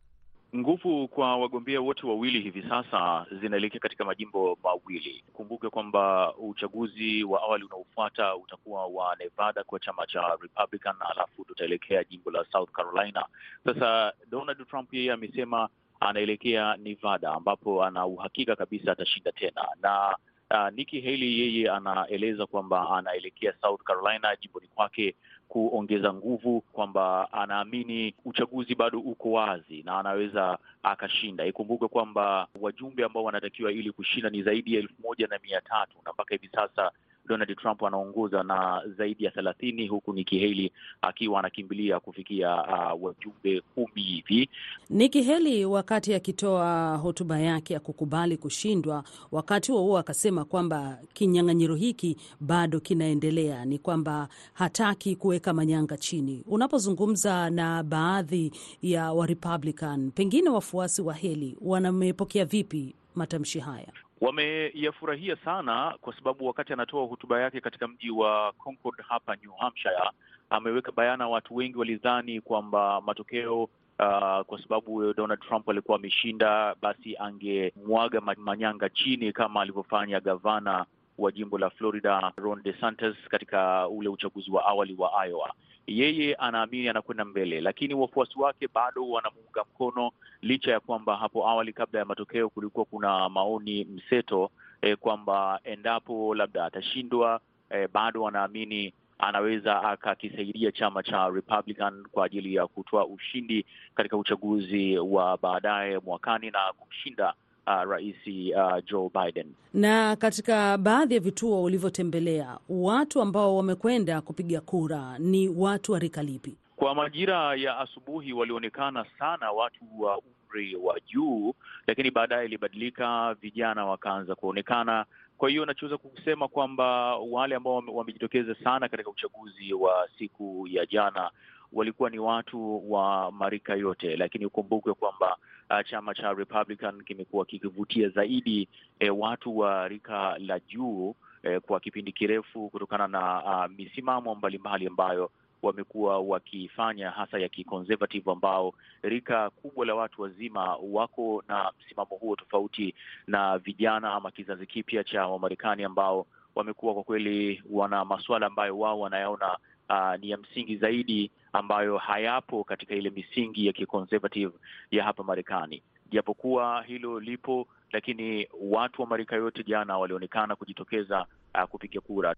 Nguvu 0.56 1.08
kwa 1.08 1.38
wagombea 1.38 1.82
wote 1.82 2.08
wawili 2.08 2.40
hivi 2.42 2.64
sasa 2.70 3.26
zinaelekea 3.42 3.80
katika 3.80 4.06
majimbo 4.06 4.58
mawili. 4.64 5.24
Kumbuke 5.34 5.70
kwamba 5.70 6.34
uchaguzi 6.36 7.24
wa 7.24 7.42
awali 7.42 7.64
unaofuata 7.64 8.36
utakuwa 8.36 8.88
wa 8.88 9.16
Nevada 9.16 9.64
kwa 9.64 9.80
chama 9.80 10.06
cha 10.08 10.38
Republican, 10.42 10.96
alafu 11.12 11.46
tutaelekea 11.46 12.04
jimbo 12.04 12.32
la 12.32 12.46
South 12.52 12.72
Carolina. 12.72 13.26
Sasa 13.66 14.14
Donald 14.30 14.68
Trump 14.68 14.94
yeye 14.94 15.12
amesema 15.12 15.70
anaelekea 16.00 16.78
Nevada 16.78 17.32
ambapo 17.32 17.84
ana 17.84 18.06
uhakika 18.06 18.56
kabisa 18.56 18.92
atashinda 18.92 19.32
tena 19.32 19.68
na 19.82 20.16
uh, 20.52 20.70
Nikki 20.74 21.02
Haley 21.02 21.40
yeye 21.40 21.70
anaeleza 21.72 22.46
kwamba 22.46 22.90
anaelekea 22.98 23.54
South 23.62 23.84
Carolina 23.84 24.36
jimboni 24.42 24.68
kwake 24.68 25.16
kuongeza 25.52 26.14
nguvu, 26.14 26.62
kwamba 26.62 27.32
anaamini 27.34 28.16
uchaguzi 28.26 28.76
bado 28.76 29.00
uko 29.00 29.32
wazi 29.32 29.84
na 29.84 30.00
anaweza 30.00 30.58
akashinda. 30.84 31.46
Ikumbuke 31.46 31.88
kwamba 31.88 32.48
wajumbe 32.62 33.04
ambao 33.04 33.24
wanatakiwa 33.24 33.72
ili 33.72 33.92
kushinda 33.92 34.30
ni 34.30 34.44
zaidi 34.44 34.74
ya 34.74 34.80
elfu 34.80 34.94
moja 35.04 35.28
na 35.28 35.40
mia 35.44 35.62
tatu 35.62 35.98
na 36.06 36.14
mpaka 36.14 36.36
hivi 36.36 36.50
sasa 36.56 36.92
Donald 37.32 37.56
Trump 37.58 37.84
anaongoza 37.84 38.44
na 38.44 38.82
zaidi 38.98 39.24
ya 39.26 39.32
thelathini 39.32 39.88
huku 39.88 40.14
Nikki 40.14 40.40
Haley 40.40 40.72
akiwa 41.02 41.40
anakimbilia 41.40 42.00
kufikia 42.00 42.56
uh, 42.64 43.04
wajumbe 43.04 43.62
kumi 43.76 44.02
hivi. 44.02 44.50
Nikki 44.90 45.24
Haley 45.24 45.66
wakati 45.66 46.14
akitoa 46.14 46.96
hotuba 46.98 47.40
yake 47.40 47.74
ya 47.74 47.80
kukubali 47.80 48.38
kushindwa, 48.38 49.04
wakati 49.32 49.72
huo 49.72 49.82
huo 49.82 49.98
akasema 49.98 50.46
kwamba 50.46 50.98
kinyang'anyiro 51.14 51.76
hiki 51.76 52.18
bado 52.40 52.80
kinaendelea, 52.80 53.66
ni 53.66 53.80
kwamba 53.80 54.28
hataki 54.54 55.16
kuweka 55.16 55.54
manyanga 55.54 55.98
chini. 55.98 56.44
Unapozungumza 56.48 57.50
na 57.50 57.84
baadhi 57.84 58.52
ya 58.82 59.14
wa 59.14 59.26
Republican, 59.26 60.12
pengine 60.12 60.50
wafuasi 60.50 61.02
wa 61.02 61.14
Haley 61.14 61.58
wanamepokea 61.62 62.46
vipi 62.46 62.96
matamshi 63.16 63.60
haya? 63.60 63.88
Wameyafurahia 64.22 65.36
sana 65.46 65.96
kwa 66.02 66.16
sababu 66.16 66.46
wakati 66.46 66.74
anatoa 66.74 67.06
hotuba 67.08 67.42
yake 67.42 67.62
katika 67.62 67.88
mji 67.88 68.10
wa 68.10 68.52
Concord 68.58 69.02
hapa 69.08 69.36
New 69.36 69.52
Hampshire, 69.52 70.10
ameweka 70.50 70.92
bayana, 70.92 71.28
watu 71.28 71.56
wengi 71.56 71.78
walidhani 71.78 72.42
kwamba 72.42 73.02
matokeo 73.02 73.70
Uh, 74.00 74.42
kwa 74.46 74.62
sababu 74.64 75.14
Donald 75.14 75.40
Trump 75.40 75.70
alikuwa 75.70 75.98
ameshinda, 75.98 76.76
basi 76.82 77.18
angemwaga 77.18 78.22
manyanga 78.38 78.90
chini 78.90 79.32
kama 79.34 79.62
alivyofanya 79.62 80.20
gavana 80.20 80.86
wa 81.22 81.32
jimbo 81.32 81.58
la 81.58 81.70
Florida 81.70 82.34
Ron 82.38 82.64
DeSantis 82.64 83.16
katika 83.30 83.88
ule 83.88 84.10
uchaguzi 84.10 84.52
wa 84.52 84.66
awali 84.66 84.96
wa 84.98 85.28
Iowa. 85.28 85.54
Yeye 85.88 86.36
anaamini 86.36 86.90
anakwenda 86.90 87.26
mbele, 87.26 87.62
lakini 87.62 87.94
wafuasi 87.94 88.40
wake 88.40 88.68
bado 88.74 89.10
wanamuunga 89.10 89.64
mkono, 89.74 90.12
licha 90.42 90.72
ya 90.72 90.80
kwamba 90.80 91.16
hapo 91.18 91.48
awali 91.50 91.74
kabla 91.74 92.00
ya 92.00 92.06
matokeo 92.06 92.50
kulikuwa 92.50 92.86
kuna 92.86 93.30
maoni 93.30 93.84
mseto 93.86 94.52
eh, 94.82 94.98
kwamba 94.98 95.60
endapo 95.64 96.36
labda 96.36 96.66
atashindwa 96.66 97.40
eh, 97.70 97.90
bado 97.94 98.22
wanaamini 98.22 98.94
anaweza 99.20 99.84
akakisaidia 99.84 100.72
chama 100.72 101.04
cha 101.04 101.30
Republican 101.30 102.04
kwa 102.12 102.26
ajili 102.26 102.56
ya 102.56 102.68
kutoa 102.68 103.06
ushindi 103.08 103.66
katika 103.96 104.18
uchaguzi 104.18 104.98
wa 104.98 105.38
baadaye 105.38 106.00
mwakani 106.00 106.52
na 106.52 106.60
kumshinda 106.78 107.34
uh, 107.68 107.84
rais 107.92 108.16
uh, 108.56 108.80
Joe 108.86 109.10
Biden. 109.14 109.48
Na 109.74 110.16
katika 110.16 110.78
baadhi 110.78 111.14
ya 111.14 111.20
vituo 111.20 111.64
ulivyotembelea, 111.64 112.58
watu 112.70 113.22
ambao 113.22 113.58
wamekwenda 113.58 114.22
kupiga 114.22 114.62
kura 114.62 115.20
ni 115.20 115.50
watu 115.50 115.92
wa 115.92 116.00
rika 116.00 116.24
lipi? 116.24 116.56
Kwa 116.76 116.96
majira 116.96 117.56
ya 117.56 117.78
asubuhi 117.78 118.34
walionekana 118.34 119.06
sana 119.20 119.52
watu 119.52 119.84
wa 120.00 120.18
umri 120.18 120.76
wa 120.76 121.00
juu, 121.00 121.54
lakini 121.88 122.12
baadaye 122.12 122.46
ilibadilika, 122.46 123.34
vijana 123.42 123.86
wakaanza 123.86 124.36
kuonekana. 124.36 125.06
Kwa 125.38 125.50
hiyo 125.50 125.66
nachoweza 125.66 125.98
kusema 125.98 126.48
kwamba 126.48 127.16
wale 127.18 127.56
ambao 127.56 127.84
wamejitokeza 127.88 128.56
sana 128.64 128.90
katika 128.90 129.10
uchaguzi 129.10 129.74
wa 129.74 130.10
siku 130.18 130.68
ya 130.70 130.86
jana 130.86 131.32
walikuwa 131.74 132.10
ni 132.10 132.20
watu 132.20 132.92
wa 132.94 133.32
marika 133.32 133.76
yote, 133.76 134.16
lakini 134.16 134.46
ukumbukwe 134.46 134.94
kwamba 134.94 135.38
uh, 135.72 135.82
chama 135.90 136.14
cha 136.14 136.34
Republican 136.34 137.04
kimekuwa 137.04 137.46
kikivutia 137.46 138.10
zaidi 138.10 138.68
e, 139.00 139.10
watu 139.10 139.58
wa 139.58 139.88
rika 139.88 140.38
la 140.38 140.60
juu 140.60 141.16
e, 141.44 141.60
kwa 141.60 141.80
kipindi 141.80 142.12
kirefu 142.12 142.70
kutokana 142.70 143.08
na 143.08 143.44
uh, 143.44 143.72
misimamo 143.78 144.36
mbalimbali 144.36 144.88
ambayo 144.88 145.32
wamekuwa 145.62 146.20
wakifanya 146.20 147.10
hasa 147.12 147.40
ya 147.40 147.50
kiconservative, 147.50 148.32
ambao 148.32 148.74
rika 149.02 149.50
kubwa 149.50 149.86
la 149.86 149.96
watu 149.96 150.22
wazima 150.22 150.76
wako 150.76 151.44
na 151.48 151.72
msimamo 151.80 152.16
huo, 152.16 152.36
tofauti 152.36 152.96
na 153.28 153.58
vijana 153.58 154.14
ama 154.14 154.32
kizazi 154.32 154.66
kipya 154.68 155.04
cha 155.04 155.28
Wamarekani 155.28 155.84
ambao 155.84 156.26
wamekuwa 156.56 156.94
kwa 156.94 157.04
kweli 157.04 157.64
wana 157.72 158.06
masuala 158.06 158.46
ambayo 158.48 158.80
wao 158.80 159.00
wanayaona 159.00 159.58
uh, 159.90 160.16
ni 160.20 160.30
ya 160.30 160.38
msingi 160.38 160.78
zaidi 160.78 161.32
ambayo 161.54 161.98
hayapo 161.98 162.64
katika 162.64 162.96
ile 162.96 163.10
misingi 163.10 163.68
ya 163.68 163.74
kiconservative 163.74 164.52
ya 164.92 165.04
hapa 165.04 165.24
Marekani. 165.24 165.84
Japokuwa 166.12 166.84
hilo 166.84 167.20
lipo, 167.20 167.68
lakini 167.92 168.48
watu 168.62 169.02
wa 169.02 169.08
marika 169.08 169.36
yote 169.36 169.64
jana 169.64 169.98
walionekana 169.98 170.56
kujitokeza 170.56 171.26
uh, 171.56 171.64
kupiga 171.64 172.02
kura. 172.02 172.36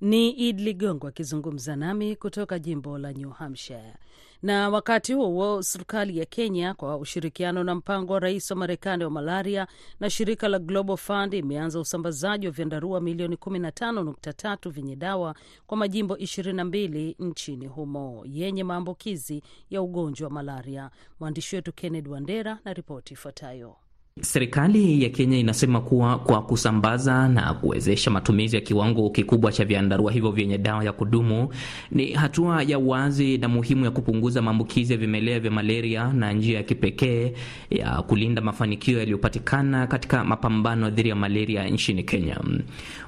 Ni 0.00 0.30
Id 0.30 0.60
Ligongo 0.60 1.06
akizungumza 1.06 1.76
nami 1.76 2.16
kutoka 2.16 2.58
jimbo 2.58 2.98
la 2.98 3.12
New 3.12 3.30
Hampshire. 3.30 3.94
Na 4.42 4.68
wakati 4.68 5.12
huo 5.14 5.26
huo, 5.28 5.62
serikali 5.62 6.18
ya 6.18 6.24
Kenya 6.24 6.74
kwa 6.74 6.96
ushirikiano 6.96 7.64
na 7.64 7.74
mpango 7.74 8.12
wa 8.12 8.20
rais 8.20 8.50
wa 8.50 8.56
Marekani 8.56 9.04
wa 9.04 9.10
malaria 9.10 9.66
na 10.00 10.10
shirika 10.10 10.48
la 10.48 10.58
Global 10.58 10.96
Fund 10.96 11.34
imeanza 11.34 11.80
usambazaji 11.80 12.46
wa 12.46 12.52
vyandarua 12.52 13.00
milioni 13.00 13.36
15.3 13.36 14.70
vyenye 14.70 14.96
dawa 14.96 15.34
kwa 15.66 15.76
majimbo 15.76 16.14
22 16.14 17.14
nchini 17.18 17.66
humo 17.66 18.24
yenye 18.26 18.64
maambukizi 18.64 19.42
ya 19.70 19.82
ugonjwa 19.82 20.28
wa 20.28 20.34
malaria. 20.34 20.90
Mwandishi 21.20 21.56
wetu 21.56 21.72
Kenneth 21.72 22.06
Wandera 22.08 22.58
na 22.64 22.72
ripoti 22.72 23.14
ifuatayo. 23.14 23.76
Serikali 24.20 25.02
ya 25.02 25.08
Kenya 25.10 25.38
inasema 25.38 25.80
kuwa 25.80 26.18
kwa 26.18 26.42
kusambaza 26.42 27.28
na 27.28 27.54
kuwezesha 27.54 28.10
matumizi 28.10 28.56
ya 28.56 28.62
kiwango 28.62 29.10
kikubwa 29.10 29.52
cha 29.52 29.64
vyandarua 29.64 30.12
hivyo 30.12 30.30
vyenye 30.30 30.58
dawa 30.58 30.84
ya 30.84 30.92
kudumu 30.92 31.48
ni 31.90 32.12
hatua 32.12 32.62
ya 32.62 32.78
wazi 32.78 33.38
na 33.38 33.48
muhimu 33.48 33.84
ya 33.84 33.90
kupunguza 33.90 34.42
maambukizi 34.42 34.92
ya 34.92 34.98
vimelea 34.98 35.40
vya 35.40 35.50
malaria 35.50 36.12
na 36.12 36.32
njia 36.32 36.56
ya 36.56 36.62
kipekee 36.62 37.32
ya 37.70 38.02
kulinda 38.02 38.42
mafanikio 38.42 38.98
yaliyopatikana 38.98 39.86
katika 39.86 40.24
mapambano 40.24 40.90
dhidi 40.90 41.08
ya 41.08 41.14
malaria 41.16 41.68
nchini 41.68 42.02
Kenya. 42.02 42.36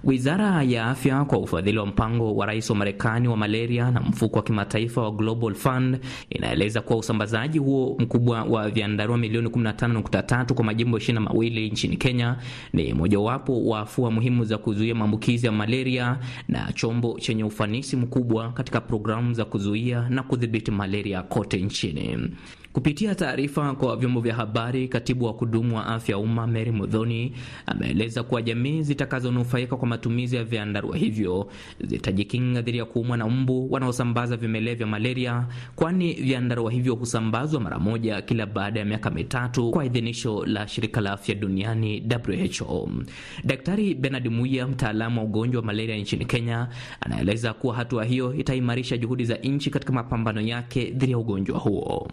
Wizara 0.04 0.62
ya 0.62 0.86
Afya 0.86 1.24
kwa 1.24 1.38
ufadhili 1.38 1.78
wa 1.78 1.86
mpango 1.86 2.36
wa 2.36 2.46
rais 2.46 2.70
wa 2.70 2.76
Marekani 2.76 3.28
wa 3.28 3.36
malaria 3.36 3.90
na 3.90 4.00
mfuko 4.00 4.36
wa 4.36 4.42
kimataifa 4.42 5.02
wa 5.02 5.10
Global 5.10 5.54
Fund 5.54 5.98
inaeleza 6.30 6.80
kuwa 6.80 6.98
usambazaji 6.98 7.58
huo 7.58 7.96
mkubwa 7.98 8.42
wa 8.42 8.70
vyandarua 8.70 9.18
milioni 9.18 9.48
15.3 9.48 10.52
kwa 10.54 10.64
majimbo 10.64 10.99
ishirini 11.00 11.24
na 11.24 11.30
mawili 11.30 11.70
nchini 11.70 11.96
Kenya 11.96 12.36
ni 12.72 12.94
mojawapo 12.94 13.64
wa 13.66 13.80
afua 13.80 14.10
muhimu 14.10 14.44
za 14.44 14.58
kuzuia 14.58 14.94
maambukizi 14.94 15.46
ya 15.46 15.52
malaria 15.52 16.18
na 16.48 16.72
chombo 16.72 17.18
chenye 17.20 17.44
ufanisi 17.44 17.96
mkubwa 17.96 18.52
katika 18.52 18.80
programu 18.80 19.34
za 19.34 19.44
kuzuia 19.44 20.08
na 20.08 20.22
kudhibiti 20.22 20.70
malaria 20.70 21.22
kote 21.22 21.56
nchini. 21.62 22.18
Kupitia 22.72 23.14
taarifa 23.14 23.74
kwa 23.74 23.96
vyombo 23.96 24.20
vya 24.20 24.34
habari, 24.34 24.88
katibu 24.88 25.24
wa 25.24 25.34
kudumu 25.34 25.76
wa 25.76 25.86
afya 25.86 26.12
ya 26.12 26.18
umma 26.18 26.46
Mary 26.46 26.70
Mudhoni 26.70 27.32
ameeleza 27.66 28.22
kuwa 28.22 28.42
jamii 28.42 28.82
zitakazonufaika 28.82 29.76
kwa 29.76 29.88
matumizi 29.88 30.36
ya 30.36 30.44
vyandarua 30.44 30.96
hivyo 30.96 31.48
zitajikinga 31.84 32.62
dhidi 32.62 32.78
ya 32.78 32.84
kuumwa 32.84 33.16
na 33.16 33.28
mbu 33.28 33.72
wanaosambaza 33.72 34.36
vimelea 34.36 34.74
vya 34.74 34.86
malaria, 34.86 35.46
kwani 35.76 36.12
vyandarua 36.12 36.72
hivyo 36.72 36.94
husambazwa 36.94 37.60
mara 37.60 37.78
moja 37.78 38.22
kila 38.22 38.46
baada 38.46 38.80
ya 38.80 38.86
miaka 38.86 39.10
mitatu 39.10 39.70
kwa 39.70 39.84
idhinisho 39.84 40.46
la 40.46 40.68
shirika 40.68 41.00
la 41.00 41.12
afya 41.12 41.34
duniani 41.34 42.02
WHO. 42.60 42.88
Daktari 43.44 43.94
Bernard 43.94 44.28
Muya, 44.28 44.66
mtaalamu 44.66 45.18
wa 45.20 45.24
ugonjwa 45.26 45.60
wa 45.60 45.66
malaria 45.66 45.96
nchini 45.96 46.24
Kenya, 46.24 46.68
anaeleza 47.00 47.52
kuwa 47.54 47.74
hatua 47.74 48.04
hiyo 48.04 48.34
itaimarisha 48.34 48.96
juhudi 48.96 49.24
za 49.24 49.36
nchi 49.36 49.70
katika 49.70 49.92
mapambano 49.92 50.40
yake 50.40 50.84
dhidi 50.90 51.12
ya 51.12 51.18
ugonjwa 51.18 51.58
huo. 51.58 52.08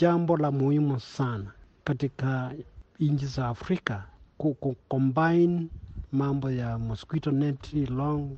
Jambo 0.00 0.36
la 0.36 0.50
muhimu 0.50 1.00
sana 1.00 1.52
katika 1.84 2.54
nchi 3.00 3.26
za 3.26 3.48
Afrika 3.48 4.04
kucombine 4.38 5.66
mambo 6.12 6.50
ya 6.50 6.78
mosquito 6.78 7.30
net 7.30 7.72
long 7.90 8.36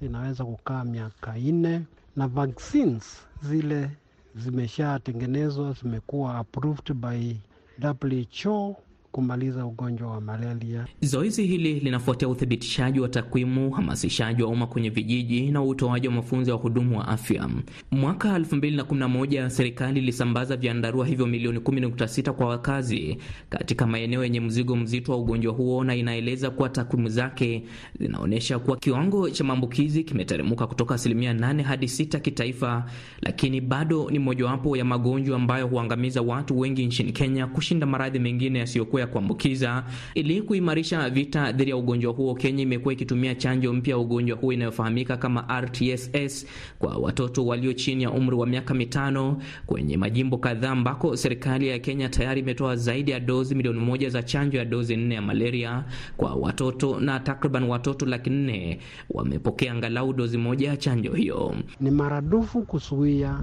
inaweza 0.00 0.44
kukaa 0.44 0.84
miaka 0.84 1.38
nne 1.38 1.82
na 2.16 2.28
vaccines 2.28 3.26
zile 3.42 3.90
zimeshatengenezwa 4.34 5.72
zimekuwa 5.72 6.34
approved 6.38 6.94
by 6.94 7.34
WHO 7.82 8.76
kumaliza 9.12 9.66
ugonjwa 9.66 10.10
wa 10.10 10.20
malaria. 10.20 10.86
Zoezi 11.00 11.46
hili 11.46 11.80
linafuatia 11.80 12.28
uthibitishaji 12.28 13.00
wa 13.00 13.08
takwimu, 13.08 13.68
uhamasishaji 13.68 14.42
wa 14.42 14.48
umma 14.48 14.66
kwenye 14.66 14.90
vijiji 14.90 15.50
na 15.50 15.62
utoaji 15.62 16.08
wa 16.08 16.14
mafunzo 16.14 16.50
ya 16.50 16.56
wahudumu 16.56 16.98
wa 16.98 17.08
afya. 17.08 17.48
Mwaka 17.90 18.38
2011 18.38 19.48
serikali 19.48 20.00
ilisambaza 20.00 20.56
vyandarua 20.56 21.06
hivyo 21.06 21.26
milioni 21.26 21.58
10.6 21.58 22.30
kwa 22.32 22.46
wakazi 22.46 23.18
katika 23.48 23.86
maeneo 23.86 24.24
yenye 24.24 24.40
mzigo 24.40 24.76
mzito 24.76 25.12
wa 25.12 25.18
ugonjwa 25.18 25.52
huo, 25.52 25.84
na 25.84 25.94
inaeleza 25.96 26.50
kuwa 26.50 26.68
takwimu 26.68 27.08
zake 27.08 27.62
zinaonyesha 28.00 28.58
kuwa 28.58 28.76
kiwango 28.76 29.30
cha 29.30 29.44
maambukizi 29.44 30.04
kimeteremuka 30.04 30.66
kutoka 30.66 30.94
asilimia 30.94 31.32
8 31.32 31.62
hadi 31.62 31.86
6 31.86 32.20
kitaifa, 32.20 32.84
lakini 33.22 33.60
bado 33.60 34.10
ni 34.10 34.18
mojawapo 34.18 34.76
ya 34.76 34.84
magonjwa 34.84 35.36
ambayo 35.36 35.66
huangamiza 35.66 36.22
watu 36.22 36.58
wengi 36.58 36.86
nchini 36.86 37.12
Kenya 37.12 37.46
kushinda 37.46 37.86
maradhi 37.86 38.18
mengine 38.18 38.58
yasiyokuwa 38.58 38.99
ya 39.00 39.06
kuambukiza. 39.06 39.84
Ili 40.14 40.42
kuimarisha 40.42 41.10
vita 41.10 41.52
dhidi 41.52 41.70
ya 41.70 41.76
ugonjwa 41.76 42.12
huo, 42.12 42.34
Kenya 42.34 42.62
imekuwa 42.62 42.94
ikitumia 42.94 43.34
chanjo 43.34 43.72
mpya 43.72 43.90
ya 43.94 43.98
ugonjwa 43.98 44.36
huo 44.36 44.52
inayofahamika 44.52 45.16
kama 45.16 45.60
RTSS 45.60 46.46
kwa 46.78 46.96
watoto 46.96 47.46
walio 47.46 47.72
chini 47.72 48.02
ya 48.02 48.10
umri 48.10 48.36
wa 48.36 48.46
miaka 48.46 48.74
mitano 48.74 49.42
kwenye 49.66 49.96
majimbo 49.96 50.38
kadhaa 50.38 50.70
ambako 50.70 51.16
serikali 51.16 51.68
ya 51.68 51.78
Kenya 51.78 52.08
tayari 52.08 52.40
imetoa 52.40 52.76
zaidi 52.76 53.10
ya 53.10 53.20
dozi 53.20 53.54
milioni 53.54 53.80
moja 53.80 54.08
za 54.10 54.22
chanjo 54.22 54.58
ya 54.58 54.64
dozi 54.64 54.96
nne 54.96 55.14
ya 55.14 55.22
malaria 55.22 55.84
kwa 56.16 56.34
watoto 56.34 57.00
na 57.00 57.20
takriban 57.20 57.64
watoto 57.64 58.06
laki 58.06 58.30
nne 58.30 58.78
wamepokea 59.10 59.72
angalau 59.72 60.12
dozi 60.12 60.38
moja 60.38 60.68
ya 60.68 60.76
chanjo 60.76 61.12
hiyo. 61.12 61.54
Ni 61.80 61.90
maradufu 61.90 62.62
kuzuia 62.62 63.40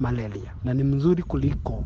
malaria 0.00 0.54
na 0.64 0.74
ni 0.74 0.84
mzuri 0.84 1.22
kuliko 1.22 1.84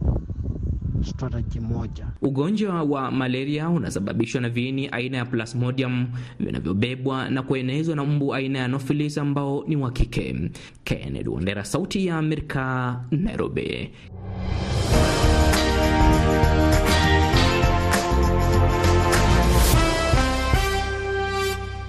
strategy 1.05 1.61
moja. 1.61 2.07
Ugonjwa 2.23 2.83
wa 2.83 3.11
malaria 3.11 3.69
unasababishwa 3.71 4.41
na 4.41 4.49
viini 4.49 4.89
aina 4.89 5.17
ya 5.17 5.25
Plasmodium 5.25 6.07
vinavyobebwa 6.41 7.31
na 7.31 7.43
kuenezwa 7.43 7.97
na 7.97 8.05
mbu 8.05 8.35
aina 8.35 8.59
ya 8.59 8.65
Anopheles 8.65 9.19
ambao 9.19 9.65
ni 9.69 9.77
wa 9.77 9.91
kike. 9.91 10.51
Kennedy 10.85 11.29
Wandera, 11.29 11.65
Sauti 11.65 12.07
ya 12.07 12.19
Amerika, 12.19 13.01
Nairobi. 13.11 13.91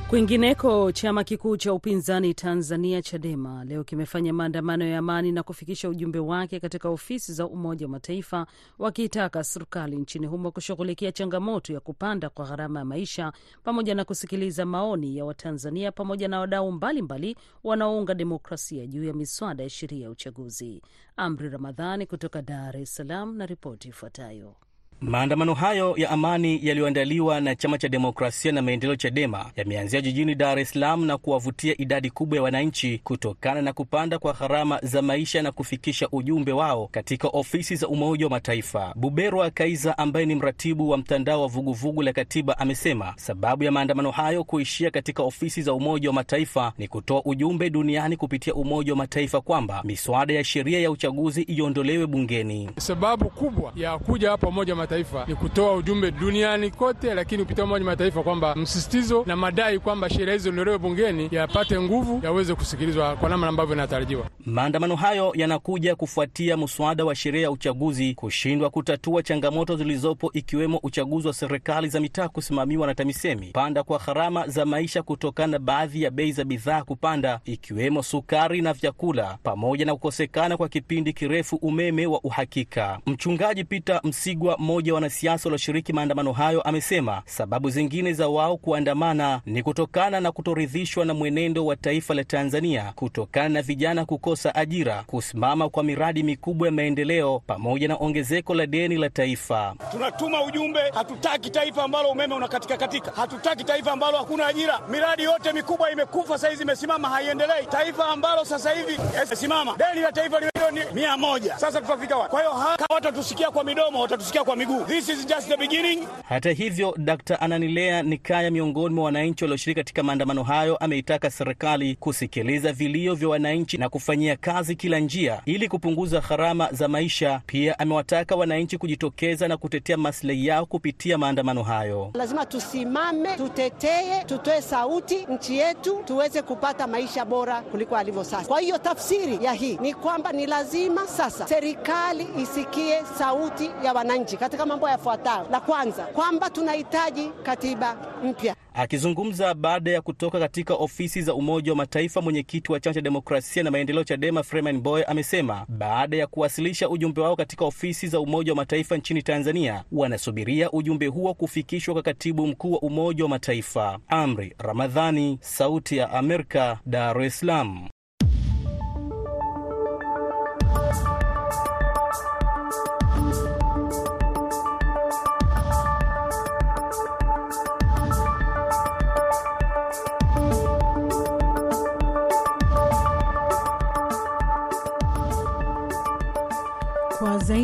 Kwingineko, 0.10 0.92
chama 0.92 1.24
kikuu 1.24 1.58
cha 1.58 1.74
upinzani 1.74 2.34
Tanzania 2.34 3.02
Chadema 3.02 3.64
leo 3.66 3.84
kimefanya 3.84 4.34
maandamano 4.34 4.86
ya 4.86 4.98
amani 4.98 5.32
na 5.32 5.44
kufikisha 5.44 5.90
ujumbe 5.90 6.20
wake 6.20 6.60
katika 6.60 6.90
ofisi 6.90 7.34
za 7.34 7.48
Umoja 7.48 7.86
wa 7.86 7.92
Mataifa 7.92 8.48
wakiitaka 8.80 9.44
serikali 9.44 9.96
nchini 9.98 10.28
humo 10.28 10.52
kushughulikia 10.52 11.12
changamoto 11.12 11.74
ya 11.74 11.80
kupanda 11.80 12.30
kwa 12.30 12.46
gharama 12.46 12.80
ya 12.80 12.86
maisha 12.86 13.34
pamoja 13.64 13.96
na 13.96 14.06
kusikiliza 14.06 14.66
maoni 14.66 15.18
ya 15.18 15.26
Watanzania 15.26 15.92
pamoja 15.92 16.28
na 16.28 16.40
wadau 16.40 16.72
mbalimbali 16.72 17.38
wanaounga 17.64 18.14
demokrasia 18.14 18.88
juu 18.88 19.04
ya 19.04 19.14
miswada 19.14 19.64
ya 19.64 19.70
sheria 19.70 20.04
ya 20.04 20.10
uchaguzi. 20.10 20.82
Amri 21.18 21.50
Ramadhani 21.50 22.06
kutoka 22.06 22.42
Dar 22.42 22.78
es 22.78 22.96
Salaam 22.96 23.38
na 23.38 23.46
ripoti 23.46 23.88
ifuatayo. 23.90 24.56
Maandamano 25.02 25.54
hayo 25.54 25.94
ya 25.98 26.10
amani 26.10 26.60
yaliyoandaliwa 26.64 27.42
na 27.42 27.56
chama 27.56 27.78
cha 27.78 27.88
demokrasia 27.90 28.52
na 28.52 28.62
maendeleo 28.62 28.96
Chadema 28.96 29.46
yameanzia 29.56 30.02
jijini 30.02 30.36
Dar 30.36 30.60
es 30.60 30.70
Salaam 30.70 31.06
na 31.06 31.18
kuwavutia 31.18 31.76
idadi 31.82 32.10
kubwa 32.10 32.38
ya 32.38 32.44
wananchi 32.44 33.02
kutokana 33.04 33.62
na 33.62 33.74
kupanda 33.74 34.20
kwa 34.20 34.34
gharama 34.34 34.80
za 34.84 35.02
maisha 35.02 35.42
na 35.42 35.52
kufikisha 35.52 36.08
ujumbe 36.12 36.52
wao 36.52 36.88
katika 36.92 37.28
ofisi 37.28 37.76
za 37.76 37.88
Umoja 37.88 38.26
wa 38.26 38.30
Mataifa. 38.32 38.94
Buberwa 38.96 39.50
Kaiza 39.50 39.98
ambaye 39.98 40.26
ni 40.26 40.36
mratibu 40.36 40.90
wa 40.90 40.98
mtandao 40.98 41.42
wa 41.42 41.48
vuguvugu 41.48 42.02
la 42.02 42.14
katiba 42.14 42.58
amesema 42.58 43.14
sababu 43.18 43.64
ya 43.64 43.72
maandamano 43.72 44.12
hayo 44.12 44.44
kuishia 44.44 44.92
katika 44.92 45.24
ofisi 45.24 45.62
za 45.62 45.74
Umoja 45.74 46.10
wa 46.10 46.14
Mataifa 46.16 46.74
ni 46.78 46.88
kutoa 46.88 47.22
ujumbe 47.26 47.70
duniani 47.70 48.18
kupitia 48.18 48.54
Umoja 48.54 48.92
wa 48.92 48.98
Mataifa 48.98 49.42
kwamba 49.42 49.82
miswada 49.84 50.34
ya 50.34 50.44
sheria 50.44 50.80
ya 50.80 50.92
uchaguzi 50.92 51.42
iondolewe 51.42 52.08
bungeni. 52.08 52.70
Sababu 52.78 53.30
kubwa 53.30 53.72
ya 53.76 53.98
kuja 53.98 54.30
hapa 54.30 54.48
Umoja 54.48 54.74
wa 54.74 54.78
Mataifa 54.86 55.26
ni 55.28 55.36
kutoa 55.36 55.74
ujumbe 55.74 56.12
duniani 56.12 56.72
kote, 56.72 57.14
lakini 57.14 57.44
kupitia 57.44 57.64
Umoja 57.64 57.86
Mataifa 57.86 58.24
kwamba 58.24 58.56
msisitizo 58.56 59.24
na 59.28 59.36
madai 59.36 59.80
kwamba 59.80 60.10
sheria 60.10 60.34
hizo 60.34 60.44
ziondolewe 60.44 60.78
bungeni 60.78 61.30
yapate 61.32 61.82
nguvu, 61.82 62.20
yaweze 62.24 62.56
kusikilizwa 62.56 63.16
kwa 63.16 63.30
namna 63.30 63.48
ambavyo 63.48 63.76
inatarajiwa. 63.76 64.26
Maandamano 64.46 64.96
hayo 64.96 65.32
yanakuja 65.36 65.96
kufuatia 65.96 66.58
mswada 66.58 67.06
wa 67.06 67.16
sheria 67.16 67.42
ya 67.42 67.52
uchaguzi 67.52 68.14
kushindwa 68.14 68.70
kutatua 68.70 69.24
changamoto 69.24 69.76
zilizopo 69.76 70.32
ikiwemo 70.34 70.80
uchaguzi 70.84 71.28
wa 71.28 71.34
serikali 71.34 71.88
za 71.90 72.00
mitaa 72.00 72.28
kusimamiwa 72.30 72.88
na 72.88 72.96
TAMISEMI, 72.96 73.48
panda 73.54 73.84
kwa 73.84 73.98
gharama 74.00 74.48
za 74.48 74.66
maisha 74.66 75.04
kutokana 75.04 75.52
na 75.52 75.60
baadhi 75.60 76.02
ya 76.04 76.12
bei 76.12 76.32
za 76.32 76.44
bidhaa 76.44 76.84
kupanda 76.84 77.40
ikiwemo 77.46 78.04
sukari 78.04 78.62
na 78.62 78.74
vyakula, 78.74 79.38
pamoja 79.44 79.86
na 79.86 79.94
kukosekana 79.94 80.58
kwa 80.58 80.70
kipindi 80.70 81.14
kirefu 81.14 81.56
umeme 81.56 82.06
wa 82.08 82.20
uhakika. 82.24 83.00
Mchungaji 83.06 83.64
Peter 83.64 84.02
Msigwa, 84.04 84.58
mmoja 84.76 84.94
wa 84.94 84.96
wanasiasa 84.96 85.50
walioshiriki 85.50 85.94
maandamano 85.94 86.34
hayo, 86.34 86.62
amesema 86.62 87.22
sababu 87.26 87.70
zingine 87.70 88.14
za 88.14 88.28
wao 88.28 88.58
kuandamana 88.58 89.42
ni 89.46 89.64
kutokana 89.64 90.20
na 90.20 90.32
kutoridhishwa 90.32 91.06
na 91.06 91.14
mwenendo 91.14 91.66
wa 91.66 91.76
taifa 91.76 92.14
la 92.14 92.24
Tanzania 92.24 92.94
kutokana 92.96 93.50
na 93.50 93.62
vijana 93.62 94.06
kukosa 94.06 94.56
ajira, 94.56 95.04
kusimama 95.08 95.70
kwa 95.70 95.84
miradi 95.84 96.24
mikubwa 96.24 96.68
ya 96.68 96.72
maendeleo, 96.72 97.42
pamoja 97.48 97.88
na 97.88 97.96
ongezeko 98.00 98.54
la 98.56 98.66
deni 98.66 98.96
la 98.98 99.10
taifa. 99.10 99.76
Tunatuma 99.92 100.44
ujumbe, 100.44 100.80
hatutaki 100.94 101.50
taifa 101.50 101.84
ambalo 101.84 102.10
umeme 102.10 102.36
unakatika 102.36 102.78
katika, 102.78 103.12
hatutaki 103.12 103.64
taifa 103.64 103.92
ambalo 103.92 104.18
hakuna 104.18 104.48
ajira. 104.48 104.80
Miradi 104.90 105.24
yote 105.24 105.54
mikubwa 105.54 105.92
imekufa, 105.92 106.38
sahizi, 106.38 106.64
imesimama, 106.64 107.10
haiendelei. 107.10 107.66
Taifa 107.66 108.08
ambalo 108.08 108.46
sasa 108.46 108.72
hivi 108.72 108.98
simama, 109.36 109.76
deni 109.78 110.02
la 110.02 110.12
taifa 110.12 110.40
milioni 110.40 110.94
mia 110.94 111.18
moja. 111.18 111.58
Sasa 111.58 111.82
tutafika 111.82 112.18
wapi? 112.18 112.30
Kwa 112.30 112.40
hiyo 112.40 112.52
haka 112.54 112.86
watatusikia 112.94 113.52
kwa 113.52 113.64
midomo, 113.64 114.02
watatusikia 114.02 114.44
kwa 114.44 114.56
miguu. 114.68 114.86
This 114.86 115.10
is 115.10 115.26
just 115.28 115.48
the 115.48 115.58
beginning. 115.58 116.08
Hata 116.30 116.52
hivyo, 116.52 116.94
Dkt. 116.98 117.32
Ananilea 117.40 118.02
Nikaya, 118.04 118.52
miongoni 118.52 118.96
mwa 118.96 119.04
wananchi 119.06 119.44
walioshiriki 119.44 119.80
katika 119.80 120.04
maandamano 120.04 120.44
hayo, 120.44 120.78
ameitaka 120.78 121.32
serikali 121.32 121.96
kusikiliza 121.96 122.74
vilio 122.74 123.16
vya 123.16 123.30
wananchi 123.30 123.78
na 123.78 123.90
kufanyia 123.90 124.36
kazi 124.36 124.76
kila 124.76 125.00
njia 125.00 125.42
ili 125.46 125.68
kupunguza 125.68 126.20
gharama 126.20 126.70
za 126.72 126.88
maisha. 126.88 127.42
Pia 127.46 127.80
amewataka 127.80 128.36
wananchi 128.36 128.78
kujitokeza 128.78 129.48
na 129.48 129.58
kutetea 129.58 129.98
maslahi 129.98 130.48
yao 130.48 130.66
kupitia 130.66 131.18
maandamano 131.18 131.64
hayo. 131.64 132.12
Lazima 132.14 132.46
tusimame, 132.46 133.36
tutetee, 133.38 134.24
tutoe 134.26 134.62
sauti 134.62 135.26
nchi 135.30 135.58
yetu 135.58 136.02
tuweze 136.06 136.42
kupata 136.42 136.88
maisha 136.88 137.26
bora 137.26 137.62
kuliko 137.62 137.96
alivyo 137.98 138.24
sasa. 138.24 138.48
Kwa 138.48 138.60
hiyo 138.60 138.78
tafsiri 138.78 139.40
ya 139.46 139.54
hii 139.54 139.78
ni 139.82 139.94
kwamba 139.94 140.32
ni 140.32 140.46
lazima 140.46 141.08
sasa 141.08 141.48
serikali 141.48 142.28
isikie 142.42 143.02
sauti 143.20 143.72
ya 143.84 143.94
wananchi 143.94 144.38
katika 144.58 144.66
mambo 144.66 144.90
yafuatayo. 144.90 145.48
La 145.52 145.60
kwanza, 145.60 146.04
kwamba 146.06 146.50
tunahitaji 146.50 147.30
katiba 147.44 147.98
mpya. 148.24 148.56
Akizungumza 148.74 149.54
baada 149.54 149.92
ya 149.92 150.02
kutoka 150.02 150.40
katika 150.40 150.74
ofisi 150.74 151.22
za 151.22 151.34
Umoja 151.34 151.72
wa 151.72 151.76
Mataifa, 151.78 152.22
mwenyekiti 152.22 152.72
wa 152.72 152.80
chama 152.80 152.94
cha 152.94 153.02
demokrasia 153.02 153.64
na 153.64 153.72
maendeleo 153.72 154.04
Chadema 154.04 154.44
Freeman 154.44 154.82
Boy 154.82 155.04
amesema 155.08 155.66
baada 155.70 156.18
ya 156.18 156.28
kuwasilisha 156.28 156.90
ujumbe 156.90 157.22
wao 157.22 157.36
katika 157.36 157.66
ofisi 157.66 158.08
za 158.08 158.20
Umoja 158.20 158.52
wa 158.52 158.56
Mataifa 158.56 158.98
nchini 158.98 159.24
Tanzania, 159.24 159.84
wanasubiria 159.92 160.72
ujumbe 160.72 161.08
huo 161.08 161.34
kufikishwa 161.34 161.94
kwa 161.94 162.04
katibu 162.04 162.48
mkuu 162.48 162.72
wa 162.72 162.80
Umoja 162.80 163.24
wa 163.24 163.30
Mataifa. 163.30 164.00
Amri 164.08 164.56
Ramadhani, 164.60 165.38
Sauti 165.42 165.98
ya 165.98 166.12
Amerika, 166.12 166.80
Dar 166.86 167.22
es 167.22 167.40
Salaam. 167.40 167.88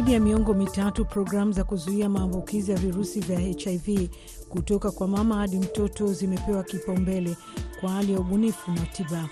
Zaidi 0.01 0.13
ya 0.13 0.19
miongo 0.19 0.53
mitatu 0.53 1.05
programu 1.05 1.51
za 1.51 1.63
kuzuia 1.63 2.09
maambukizi 2.09 2.71
ya 2.71 2.77
virusi 2.77 3.19
vya 3.19 3.39
HIV 3.39 4.09
kutoka 4.49 4.91
kwa 4.91 5.07
mama 5.07 5.35
hadi 5.35 5.57
mtoto 5.59 6.13
zimepewa 6.13 6.63
kipaumbele 6.63 7.37
kwa 7.79 7.89
hali 7.89 8.13
ya 8.13 8.19
ubunifu 8.19 8.71
na 8.71 8.81
tiba. 8.85 9.29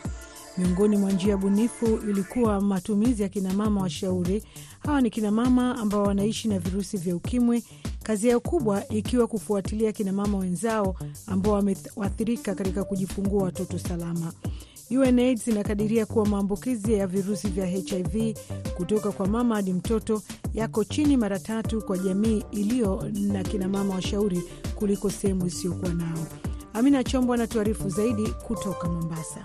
Miongoni 0.57 0.97
mwa 0.97 1.11
njia 1.11 1.37
bunifu 1.37 1.85
ilikuwa 2.09 2.61
matumizi 2.61 3.23
ya 3.23 3.29
kinamama 3.29 3.81
washauri. 3.81 4.43
Hawa 4.79 5.01
ni 5.01 5.09
kinamama 5.09 5.77
ambao 5.77 6.03
wanaishi 6.03 6.47
na 6.47 6.59
virusi 6.59 6.97
vya 6.97 7.15
ukimwi, 7.15 7.63
kazi 8.03 8.27
yao 8.27 8.39
kubwa 8.39 8.87
ikiwa 8.87 9.27
kufuatilia 9.27 9.91
kinamama 9.91 10.37
wenzao 10.37 10.95
ambao 11.27 11.53
wameathirika 11.53 12.55
katika 12.55 12.83
kujifungua 12.83 13.43
watoto 13.43 13.79
salama. 13.79 14.33
UNAIDS 14.91 15.47
inakadiria 15.47 16.05
kuwa 16.05 16.25
maambukizi 16.25 16.93
ya 16.93 17.07
virusi 17.07 17.47
vya 17.47 17.65
HIV 17.65 18.37
kutoka 18.77 19.11
kwa 19.11 19.27
mama 19.27 19.55
hadi 19.55 19.73
mtoto 19.73 20.21
yako 20.53 20.83
chini 20.83 21.17
mara 21.17 21.39
tatu 21.39 21.81
kwa 21.81 21.97
jamii 21.97 22.43
iliyo 22.51 23.03
na 23.13 23.43
kinamama 23.43 23.95
washauri 23.95 24.43
kuliko 24.75 25.09
sehemu 25.09 25.45
isiyokuwa 25.47 25.93
nao. 25.93 26.27
Amina 26.73 27.03
Chombo 27.03 27.33
anatuarifu 27.33 27.89
zaidi 27.89 28.29
kutoka 28.47 28.89
Mombasa. 28.89 29.41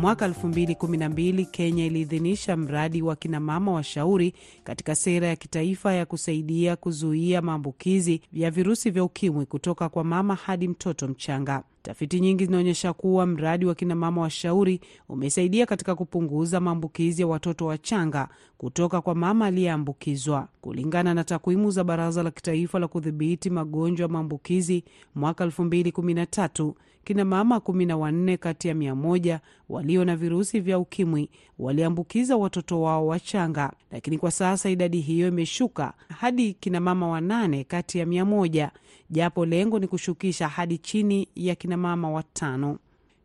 Mwaka 0.00 0.28
2012 0.28 1.44
Kenya 1.46 1.86
iliidhinisha 1.86 2.56
mradi 2.56 3.02
wa 3.02 3.16
kinamama 3.16 3.72
washauri 3.72 4.34
katika 4.64 4.94
sera 4.94 5.26
ya 5.28 5.36
kitaifa 5.36 5.92
ya 5.92 6.06
kusaidia 6.06 6.76
kuzuia 6.76 7.42
maambukizi 7.42 8.20
ya 8.32 8.50
virusi 8.50 8.90
vya 8.90 9.04
ukimwi 9.04 9.46
kutoka 9.46 9.88
kwa 9.88 10.04
mama 10.04 10.34
hadi 10.34 10.68
mtoto 10.68 11.08
mchanga. 11.08 11.62
Tafiti 11.82 12.20
nyingi 12.20 12.46
zinaonyesha 12.46 12.92
kuwa 12.92 13.26
mradi 13.26 13.66
wa 13.66 13.74
kinamama 13.74 14.20
washauri 14.20 14.80
umesaidia 15.08 15.66
katika 15.66 15.94
kupunguza 15.94 16.60
maambukizi 16.60 17.22
ya 17.22 17.28
watoto 17.28 17.66
wachanga 17.66 18.28
kutoka 18.58 19.00
kwa 19.00 19.14
mama 19.14 19.46
aliyeambukizwa. 19.46 20.48
Kulingana 20.60 21.14
na 21.14 21.24
takwimu 21.24 21.70
za 21.70 21.84
Baraza 21.84 22.22
la 22.22 22.30
Kitaifa 22.30 22.78
la 22.78 22.88
Kudhibiti 22.88 23.50
Magonjwa 23.50 24.04
ya 24.04 24.08
Maambukizi 24.12 24.84
mwaka 25.14 25.46
2013 25.46 26.72
kina 27.06 27.24
mama 27.24 27.60
kumi 27.60 27.86
na 27.86 27.96
wanne 27.96 28.36
kati 28.36 28.68
ya 28.68 28.74
mia 28.74 28.94
moja 28.94 29.40
walio 29.68 30.04
na 30.04 30.16
virusi 30.16 30.60
vya 30.60 30.78
ukimwi 30.78 31.30
waliambukiza 31.58 32.36
watoto 32.36 32.82
wao 32.82 33.06
wachanga, 33.06 33.72
lakini 33.90 34.18
kwa 34.18 34.30
sasa 34.30 34.70
idadi 34.70 35.00
hiyo 35.00 35.28
imeshuka 35.28 35.92
hadi 36.18 36.54
kina 36.54 36.80
mama 36.80 37.08
wanane 37.08 37.64
kati 37.64 37.98
ya 37.98 38.06
mia 38.06 38.24
moja 38.24 38.70
japo 39.10 39.46
lengo 39.46 39.78
ni 39.78 39.86
kushukisha 39.88 40.48
hadi 40.48 40.78
chini 40.78 41.28
ya 41.36 41.54
kinamama 41.54 42.10
watano. 42.10 42.78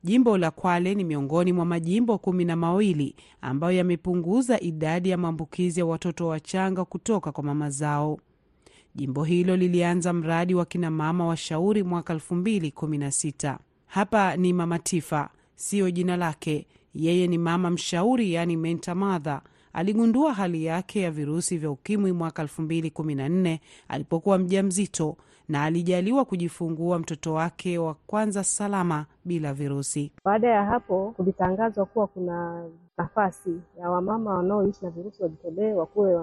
Jimbo 0.04 0.38
la 0.38 0.52
Kwale 0.52 0.96
ni 0.96 1.04
miongoni 1.04 1.54
mwa 1.54 1.65
majimbo 1.65 2.17
kumi 2.17 2.46
na 2.46 2.56
mawili 2.56 3.15
ambayo 3.41 3.78
yamepunguza 3.78 4.60
idadi 4.60 5.10
ya 5.10 5.17
maambukizi 5.17 5.80
ya 5.80 5.86
watoto 5.86 6.28
wachanga 6.28 6.86
kutoka 6.86 7.32
kwa 7.32 7.44
mama 7.44 7.70
zao. 7.70 8.20
Jimbo 8.96 9.24
hilo 9.24 9.56
lilianza 9.58 10.13
mradi 10.13 10.56
wa 10.56 10.65
kinamama 10.65 11.26
washauri 11.28 11.84
mwaka 11.84 12.13
2016. 12.13 13.58
Hapa 13.91 14.36
ni 14.38 14.54
Mama 14.54 14.80
Tifa, 14.80 15.30
siyo 15.56 15.91
jina 15.91 16.17
lake. 16.17 16.67
Yeye 16.93 17.27
ni 17.27 17.38
mama 17.38 17.69
mshauri, 17.69 18.34
yaani 18.34 18.58
menta 18.58 18.95
madha. 18.95 19.41
Aligundua 19.73 20.34
hali 20.34 20.65
yake 20.65 21.01
ya 21.01 21.12
virusi 21.12 21.58
vya 21.58 21.71
ukimwi 21.71 22.12
mwaka 22.12 22.43
2014 22.43 23.60
alipokuwa 23.88 24.38
mjamzito 24.38 25.17
na 25.49 25.63
alijaliwa 25.63 26.25
kujifungua 26.25 26.99
mtoto 26.99 27.34
wake 27.34 27.77
wa 27.77 27.93
kwanza 27.93 28.43
salama 28.43 29.06
bila 29.25 29.54
virusi. 29.54 30.12
Baada 30.25 30.47
ya 30.47 30.65
hapo, 30.65 31.13
kulitangazwa 31.17 31.86
kuwa 31.86 32.08
kuna 32.08 32.65
nafasi 32.97 33.62
ya 33.80 33.89
wamama 33.89 34.34
wanaoishi 34.38 34.80
na 34.86 34.89
virusi 34.91 35.23
wajitolee, 35.23 35.73
wakuwe 35.73 36.15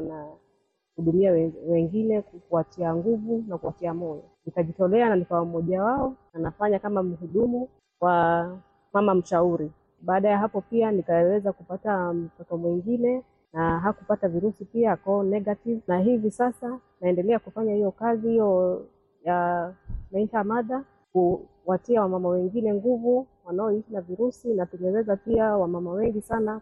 wanahudumia 0.98 1.32
wengine, 1.68 2.22
kuwatia 2.22 2.94
nguvu 2.94 3.44
na 3.48 3.58
kuwatia 3.58 3.94
moyo. 3.94 4.22
Nikajitolea 4.46 5.08
na 5.08 5.16
nikawa 5.16 5.44
mmoja 5.44 5.82
wao, 5.82 6.14
na 6.34 6.78
kama 6.78 7.02
mhudumu 7.02 7.68
wa 8.00 8.58
mama 8.92 9.14
mshauri. 9.14 9.70
Baada 10.02 10.28
ya 10.28 10.38
hapo 10.38 10.61
pia 10.61 10.90
nikaweza 10.92 11.52
kupata 11.52 12.12
mtoto 12.12 12.56
mwingine 12.56 13.22
na 13.52 13.78
hakupata 13.80 14.28
virusi 14.28 14.64
pia, 14.64 14.92
ako 14.92 15.22
negative, 15.22 15.80
na 15.88 15.98
hivi 15.98 16.30
sasa 16.30 16.78
naendelea 17.00 17.38
kufanya 17.38 17.74
hiyo 17.74 17.90
kazi 17.90 18.28
hiyo 18.28 18.82
ya 19.24 19.72
mentor 20.12 20.44
mother, 20.44 20.82
kuwatia 21.12 22.02
wamama 22.02 22.28
wengine 22.28 22.74
nguvu 22.74 23.26
wanaoishi 23.44 23.92
na 23.92 24.00
virusi, 24.00 24.48
na 24.54 24.66
tumeweza 24.66 25.16
pia 25.16 25.56
wamama 25.56 25.92
wengi 25.92 26.20
sana 26.22 26.61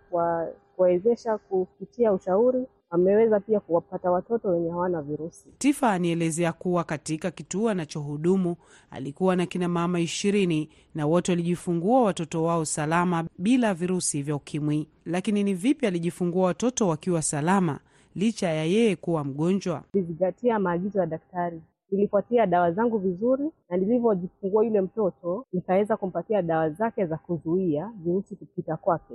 kuwawezesha 0.77 1.38
kupitia 1.38 2.12
ushauri 2.12 2.66
wameweza 2.90 3.40
pia 3.40 3.61
kuwapata 3.61 4.11
watoto 4.11 4.49
wenye 4.49 4.70
hawana 4.70 5.03
virusi. 5.03 5.49
Tifa 5.59 5.90
anielezea 5.92 6.53
kuwa 6.53 6.85
katika 6.85 7.31
kituo 7.31 7.68
anachohudumu 7.68 8.57
alikuwa 8.90 9.37
na 9.37 9.46
kina 9.46 9.68
mama 9.68 10.01
ishirini 10.01 10.68
na 10.94 11.07
wote 11.07 11.33
walijifungua 11.33 12.03
watoto 12.03 12.44
wao 12.44 12.64
salama 12.64 13.25
bila 13.38 13.75
virusi 13.75 14.22
vya 14.22 14.37
ukimwi. 14.37 14.88
Lakini 15.05 15.44
ni 15.44 15.55
vipi 15.55 15.87
alijifungua 15.87 16.46
watoto 16.46 16.88
wakiwa 16.88 17.22
salama 17.22 17.81
licha 18.14 18.49
ya 18.49 18.64
yeye 18.64 18.96
kuwa 18.96 19.25
mgonjwa? 19.25 19.83
Nilizingatia 19.94 20.59
maagizo 20.59 21.01
ya 21.01 21.07
daktari, 21.07 21.62
nilifuatia 21.90 22.46
dawa 22.46 22.72
zangu 22.72 22.99
vizuri, 22.99 23.51
na 23.70 23.77
nilivyojifungua 23.77 24.64
yule 24.64 24.81
mtoto 24.81 25.46
nikaweza 25.53 25.96
kumpatia 25.96 26.42
dawa 26.42 26.70
zake 26.70 27.07
za 27.07 27.16
kuzuia 27.16 27.92
virusi 28.05 28.37
kupita 28.37 28.77
kwake 28.77 29.14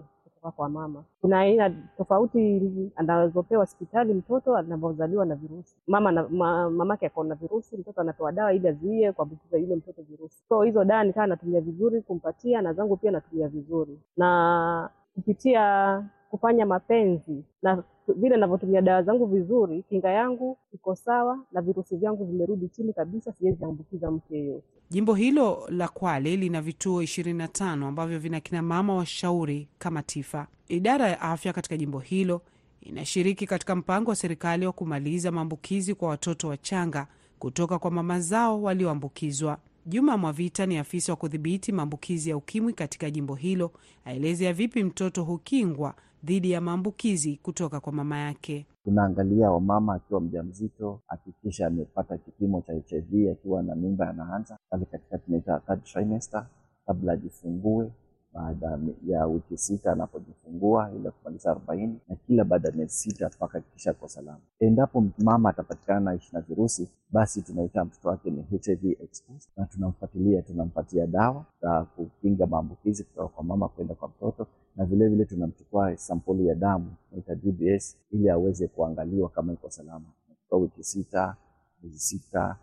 kwa 0.50 0.70
mama. 0.70 1.04
Kuna 1.22 1.40
aina 1.40 1.70
tofauti 1.98 2.62
anazopewa 2.96 3.62
hospitali 3.64 4.14
mtoto 4.14 4.56
anavyozaliwa 4.58 5.26
na 5.26 5.36
virusi. 5.36 5.76
Mama 5.88 6.12
na, 6.12 6.28
ma, 6.30 6.70
mamake 6.70 7.06
ako 7.06 7.24
na 7.24 7.36
virusi, 7.36 7.78
mtoto 7.78 8.02
anapewa 8.02 8.32
dawa 8.32 8.54
ili 8.54 8.68
azuie 8.68 9.12
kuambukiza 9.12 9.58
yule 9.58 9.76
mtoto 9.76 10.02
virusi. 10.02 10.44
So 10.50 10.62
hizo 10.62 10.84
dawa 10.84 11.04
nikaa 11.04 11.26
natumia 11.28 11.62
vizuri 11.62 12.02
kumpatia, 12.02 12.62
na 12.62 12.74
zangu 12.74 12.98
pia 12.98 13.12
natumia 13.12 13.48
vizuri, 13.48 14.00
na 14.18 14.90
kupitia 15.16 16.04
kufanya 16.32 16.66
mapenzi 16.66 17.44
na 17.62 17.84
vile 18.16 18.38
navyotumia 18.38 18.82
dawa 18.82 19.04
zangu 19.04 19.26
vizuri, 19.26 19.84
kinga 19.90 20.10
yangu 20.10 20.58
iko 20.74 20.96
sawa 20.96 21.40
na 21.52 21.62
virusi 21.62 21.96
vyangu 21.98 22.26
vimerudi 22.26 22.68
chini 22.70 22.94
kabisa, 22.94 23.34
siwezi 23.34 23.64
ambukiza 23.66 24.12
mtu 24.12 24.36
yeyote. 24.36 24.64
Jimbo 24.90 25.14
hilo 25.14 25.68
la 25.70 25.88
Kwale 25.88 26.36
lina 26.36 26.62
vituo 26.62 27.04
25 27.04 27.86
ambavyo 27.86 28.20
vina 28.20 28.40
kina 28.40 28.62
mama 28.62 28.96
washauri 28.96 29.68
kama 29.80 30.04
Tifa. 30.04 30.48
Idara 30.68 31.08
ya 31.10 31.22
afya 31.22 31.54
katika 31.54 31.78
jimbo 31.78 32.00
hilo 32.00 32.42
inashiriki 32.82 33.46
katika 33.48 33.76
mpango 33.76 34.10
wa 34.10 34.16
serikali 34.16 34.66
wa 34.66 34.72
kumaliza 34.72 35.32
maambukizi 35.32 35.96
kwa 35.96 36.10
watoto 36.10 36.48
wachanga 36.48 37.08
kutoka 37.40 37.80
kwa 37.80 37.92
mama 37.92 38.20
zao 38.20 38.62
walioambukizwa. 38.62 39.58
Juma 39.86 40.18
Mwavita 40.18 40.66
ni 40.66 40.78
afisa 40.78 41.12
wa 41.12 41.16
kudhibiti 41.16 41.72
maambukizi 41.72 42.30
ya 42.30 42.38
ukimwi 42.38 42.74
katika 42.74 43.12
jimbo 43.12 43.36
hilo, 43.36 43.72
aelezea 44.06 44.54
vipi 44.54 44.84
mtoto 44.84 45.24
hukingwa 45.24 45.94
dhidi 46.24 46.52
ya 46.52 46.62
maambukizi 46.62 47.38
kutoka 47.44 47.80
kwa 47.80 47.94
mama 47.94 48.18
yake. 48.18 48.66
Tunaangalia 48.84 49.52
wamama 49.52 49.94
akiwa 49.94 50.22
mjamzito, 50.22 51.02
hakikisha 51.08 51.68
amepata 51.68 52.18
kipimo 52.18 52.62
cha 52.62 52.74
HIV 52.74 53.32
akiwa 53.32 53.64
na 53.64 53.76
mimba 53.76 54.10
anaanza 54.10 54.58
pale 54.70 54.86
katika 54.86 55.18
tunaita 55.18 55.60
third 55.60 55.84
trimester, 55.84 56.46
kabla 56.86 57.14
ajifungue, 57.14 57.92
baada 58.34 58.80
ya 59.08 59.26
wiki 59.28 59.58
sita 59.58 59.92
anapojifungua 59.92 60.92
ile 60.96 61.12
kumaliza 61.12 61.52
arobaini, 61.52 62.00
na 62.10 62.16
kila 62.16 62.44
baada 62.44 62.70
ya 62.70 62.76
miezi 62.76 62.94
sita 62.94 63.28
mpaka 63.36 63.62
kwa 64.00 64.10
salama. 64.10 64.40
Endapo 64.60 65.04
mama 65.18 65.50
atapatikana 65.50 66.14
ishi 66.16 66.30
na 66.36 66.42
virusi, 66.42 66.90
basi 67.12 67.42
tunaita 67.42 67.86
mtoto 67.86 68.10
wake 68.10 68.30
ni 68.32 68.42
HIV 68.42 68.86
exposed, 69.04 69.50
na 69.58 69.66
tunamfuatilia, 69.66 70.42
tunampatia 70.42 71.08
dawa 71.08 71.46
za 71.62 71.84
kukinga 71.84 72.48
maambukizi 72.48 73.04
kutoka 73.04 73.28
kwa 73.28 73.44
mama 73.44 73.68
kwenda 73.68 73.96
kwa 73.96 74.08
mtoto 74.08 74.48
na 74.76 74.86
vilevile 74.86 75.26
tunamchukua 75.26 75.98
sampuli 75.98 76.48
ya 76.48 76.56
damu 76.56 76.94
naita 77.12 77.36
DBS 77.36 77.98
ili 78.12 78.30
aweze 78.30 78.68
kuangaliwa 78.68 79.30
kama 79.30 79.54
iko 79.54 79.70
salama 79.70 80.06
kwa 80.50 80.58
wiki 80.60 80.84
sita, 80.84 81.36
miezi 81.84 82.00
sita 82.00 82.56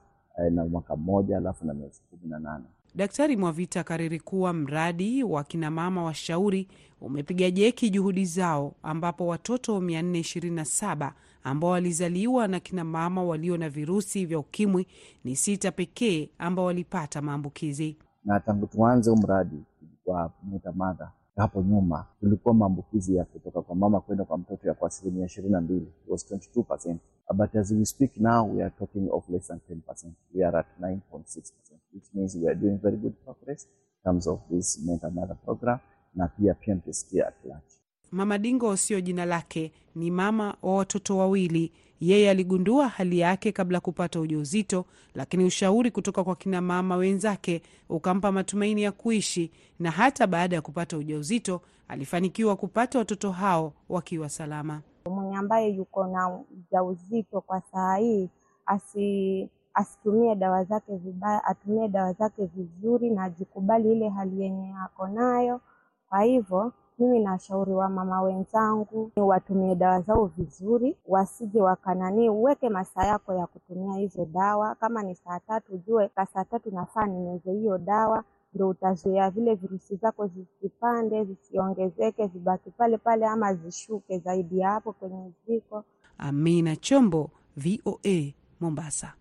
na 0.50 0.64
mwaka 0.66 0.96
mmoja, 0.96 1.36
alafu 1.38 1.66
na 1.66 1.74
miezi 1.74 2.02
kumi 2.10 2.28
na 2.30 2.38
nane. 2.38 2.64
Daktari 2.98 3.36
Mwavita 3.36 3.84
kariri 3.84 4.20
kuwa 4.20 4.52
mradi 4.52 5.22
wa 5.24 5.44
kinamama 5.44 6.04
washauri 6.04 6.68
umepiga 7.00 7.50
jeki 7.50 7.90
juhudi 7.90 8.24
zao, 8.24 8.74
ambapo 8.82 9.26
watoto 9.26 9.78
427 9.80 11.12
ambao 11.44 11.70
walizaliwa 11.70 12.48
na 12.48 12.60
kinamama 12.60 13.22
walio 13.24 13.56
na 13.56 13.68
virusi 13.68 14.26
vya 14.26 14.38
ukimwi 14.38 14.86
ni 15.24 15.36
sita 15.36 15.72
pekee 15.72 16.28
ambao 16.38 16.64
walipata 16.64 17.22
maambukizi. 17.22 17.96
Na 18.24 18.40
tangu 18.40 18.66
tuanze 18.66 19.16
mradi 19.16 19.62
wa 20.06 20.32
Mentor 20.50 20.74
Mother 20.74 21.10
hapo 21.38 21.62
nyuma 21.62 22.06
tulikuwa 22.20 22.54
maambukizi 22.54 23.16
ya 23.16 23.24
kutoka 23.24 23.62
kwa 23.62 23.76
mama 23.76 24.00
kwenda 24.00 24.24
kwa 24.24 24.38
mtoto 24.38 24.68
ya 24.68 24.74
kwa 24.74 24.88
asilimia 24.88 25.26
ishirini 25.26 25.52
na 25.52 25.60
mbili 25.60 25.92
was 26.08 26.32
22%. 26.32 26.96
But 27.34 27.54
as 27.56 27.70
we 27.70 27.84
speak 27.84 28.16
now 28.16 28.56
we 28.56 28.62
are 28.62 28.74
talking 28.78 29.08
of 29.10 29.28
less 29.28 29.46
than 29.48 29.60
10%. 29.70 30.06
We 30.34 30.44
are 30.44 30.58
at 30.58 30.66
9.6%, 30.80 31.52
which 31.94 32.04
means 32.14 32.36
we 32.36 32.46
are 32.48 32.54
doing 32.54 32.78
very 32.82 32.96
good 32.96 33.14
progress 33.24 33.64
in 33.64 34.04
terms 34.04 34.26
of 34.26 34.40
this 34.50 34.78
mental 34.86 35.10
Mother 35.10 35.36
program 35.44 35.78
na 36.14 36.28
pia 36.28 36.54
PMTCT 36.54 37.20
at 37.20 37.34
large. 37.44 37.77
Mama 38.12 38.38
Dingo 38.38 38.76
sio 38.76 39.00
jina 39.00 39.24
lake, 39.24 39.72
ni 39.94 40.10
mama 40.10 40.54
wa 40.62 40.74
watoto 40.74 41.16
wawili. 41.18 41.72
Yeye 42.00 42.30
aligundua 42.30 42.88
hali 42.88 43.18
yake 43.18 43.52
kabla 43.52 43.80
kupata 43.80 44.20
ujauzito, 44.20 44.84
lakini 45.14 45.44
ushauri 45.44 45.90
kutoka 45.90 46.24
kwa 46.24 46.36
kina 46.36 46.60
mama 46.60 46.96
wenzake 46.96 47.62
ukampa 47.88 48.32
matumaini 48.32 48.82
ya 48.82 48.92
kuishi, 48.92 49.50
na 49.78 49.90
hata 49.90 50.26
baada 50.26 50.56
ya 50.56 50.62
kupata 50.62 50.98
ujauzito 50.98 51.60
alifanikiwa 51.88 52.56
kupata 52.56 52.98
watoto 52.98 53.30
hao 53.30 53.72
wakiwa 53.88 54.28
salama. 54.28 54.80
Mwenye 55.10 55.36
ambaye 55.36 55.68
yuko 55.70 56.06
na 56.06 56.28
ujauzito 56.38 57.40
kwa 57.40 57.60
saa 57.72 57.96
hii 57.96 58.28
asi 58.66 59.48
asitumie 59.74 60.34
dawa 60.34 60.64
zake 60.64 60.96
vibaya, 60.96 61.44
atumie 61.44 61.88
dawa 61.88 62.12
zake 62.12 62.46
vizuri 62.56 63.10
na 63.10 63.22
ajikubali 63.24 63.92
ile 63.92 64.08
hali 64.08 64.42
yenye 64.42 64.74
ako 64.84 65.08
nayo 65.08 65.60
Kwa 66.08 66.22
hivyo 66.22 66.72
mimi 66.98 67.18
nawashauri 67.20 67.72
wa 67.72 67.88
mama 67.88 68.22
wenzangu 68.22 69.10
watumie 69.16 69.74
dawa 69.74 70.00
zao 70.00 70.26
vizuri, 70.26 70.96
wasije 71.06 71.60
wakanani, 71.62 72.30
uweke 72.30 72.68
masaa 72.68 73.04
yako 73.06 73.34
ya 73.34 73.46
kutumia 73.46 73.94
hizo 73.98 74.24
dawa. 74.24 74.74
Kama 74.74 75.02
ni 75.02 75.14
saa 75.14 75.40
tatu, 75.40 75.74
ujue 75.74 76.08
ka 76.08 76.26
saa 76.26 76.44
tatu 76.44 76.70
nafaa 76.70 77.06
nimeze 77.06 77.52
hiyo 77.52 77.78
dawa, 77.78 78.24
ndo 78.54 78.68
utazuia 78.68 79.30
vile 79.30 79.54
virusi 79.54 79.96
zako 79.96 80.26
zisipande, 80.26 81.24
zisiongezeke, 81.24 82.26
zibaki 82.26 82.70
pale 82.70 82.98
pale 82.98 83.26
ama 83.26 83.54
zishuke 83.54 84.18
zaidi 84.18 84.58
ya 84.58 84.70
hapo 84.70 84.92
kwenye 84.92 85.32
ziko. 85.46 85.84
Amina 86.18 86.76
Chombo, 86.76 87.30
VOA 87.56 88.32
Mombasa. 88.60 89.12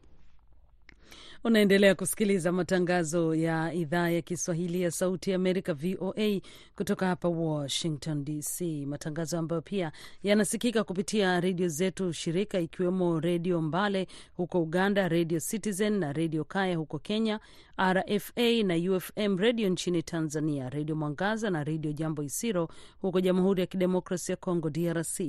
Unaendelea 1.48 1.96
kusikiliza 1.96 2.52
matangazo 2.52 3.36
ya 3.36 3.74
idhaa 3.74 4.10
ya 4.10 4.22
Kiswahili 4.22 4.82
ya 4.82 4.92
Sauti 4.92 5.30
ya 5.30 5.36
Amerika, 5.36 5.74
VOA, 5.74 6.42
kutoka 6.76 7.08
hapa 7.08 7.28
Washington 7.28 8.24
DC, 8.26 8.62
matangazo 8.86 9.38
ambayo 9.40 9.62
pia 9.62 9.92
yanasikika 10.24 10.84
kupitia 10.84 11.40
redio 11.40 11.68
zetu 11.68 12.14
shirika, 12.14 12.60
ikiwemo 12.60 13.20
Redio 13.20 13.62
Mbale 13.62 14.08
huko 14.38 14.62
Uganda, 14.62 15.08
Redio 15.08 15.40
Citizen 15.40 15.94
na 16.00 16.14
Redio 16.14 16.44
Kaya 16.44 16.78
huko 16.78 17.00
Kenya, 17.00 17.40
RFA 17.94 18.64
na 18.64 18.76
UFM 18.92 19.38
Redio 19.38 19.70
nchini 19.70 20.04
Tanzania, 20.04 20.70
Redio 20.70 20.96
Mwangaza 20.96 21.50
na 21.50 21.64
Redio 21.64 21.92
Jambo 21.92 22.24
Isiro 22.24 22.70
huko 23.02 23.22
Jamhuri 23.22 23.62
ya 23.62 23.68
Kidemokrasi 23.68 24.32
ya 24.32 24.36
Kongo, 24.38 24.70
DRC. 24.70 25.20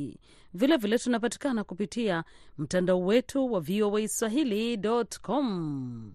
Vilevile 0.54 0.76
vile 0.76 0.98
tunapatikana 0.98 1.64
kupitia 1.64 2.24
mtandao 2.58 3.00
wetu 3.00 3.52
wa 3.52 3.60
VOA 3.60 4.08
Swahili.com 4.08 6.12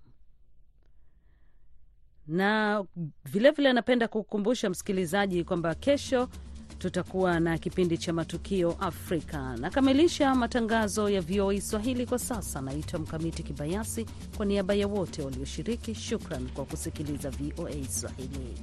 na 2.28 2.84
vilevile 3.26 3.52
vile 3.52 3.74
napenda 3.74 4.08
kukumbusha 4.08 4.70
msikilizaji 4.70 5.44
kwamba 5.44 5.76
kesho 5.76 6.30
tutakuwa 6.78 7.40
na 7.40 7.58
kipindi 7.58 7.98
cha 7.98 8.14
matukio 8.14 8.72
Afrika. 8.80 9.58
Nakamilisha 9.58 10.36
matangazo 10.36 11.10
ya 11.10 11.22
VOA 11.22 11.62
Swahili 11.62 12.06
kwa 12.06 12.20
sasa. 12.20 12.62
Naitwa 12.62 13.00
Mkamiti 13.00 13.44
Kibayasi, 13.44 14.06
kwa 14.38 14.46
niaba 14.46 14.74
ya 14.74 14.88
wote 14.88 15.22
walioshiriki, 15.22 15.96
shukran 15.96 16.50
kwa 16.50 16.66
kusikiliza 16.66 17.30
VOA 17.30 17.72
Swahili. 17.90 18.58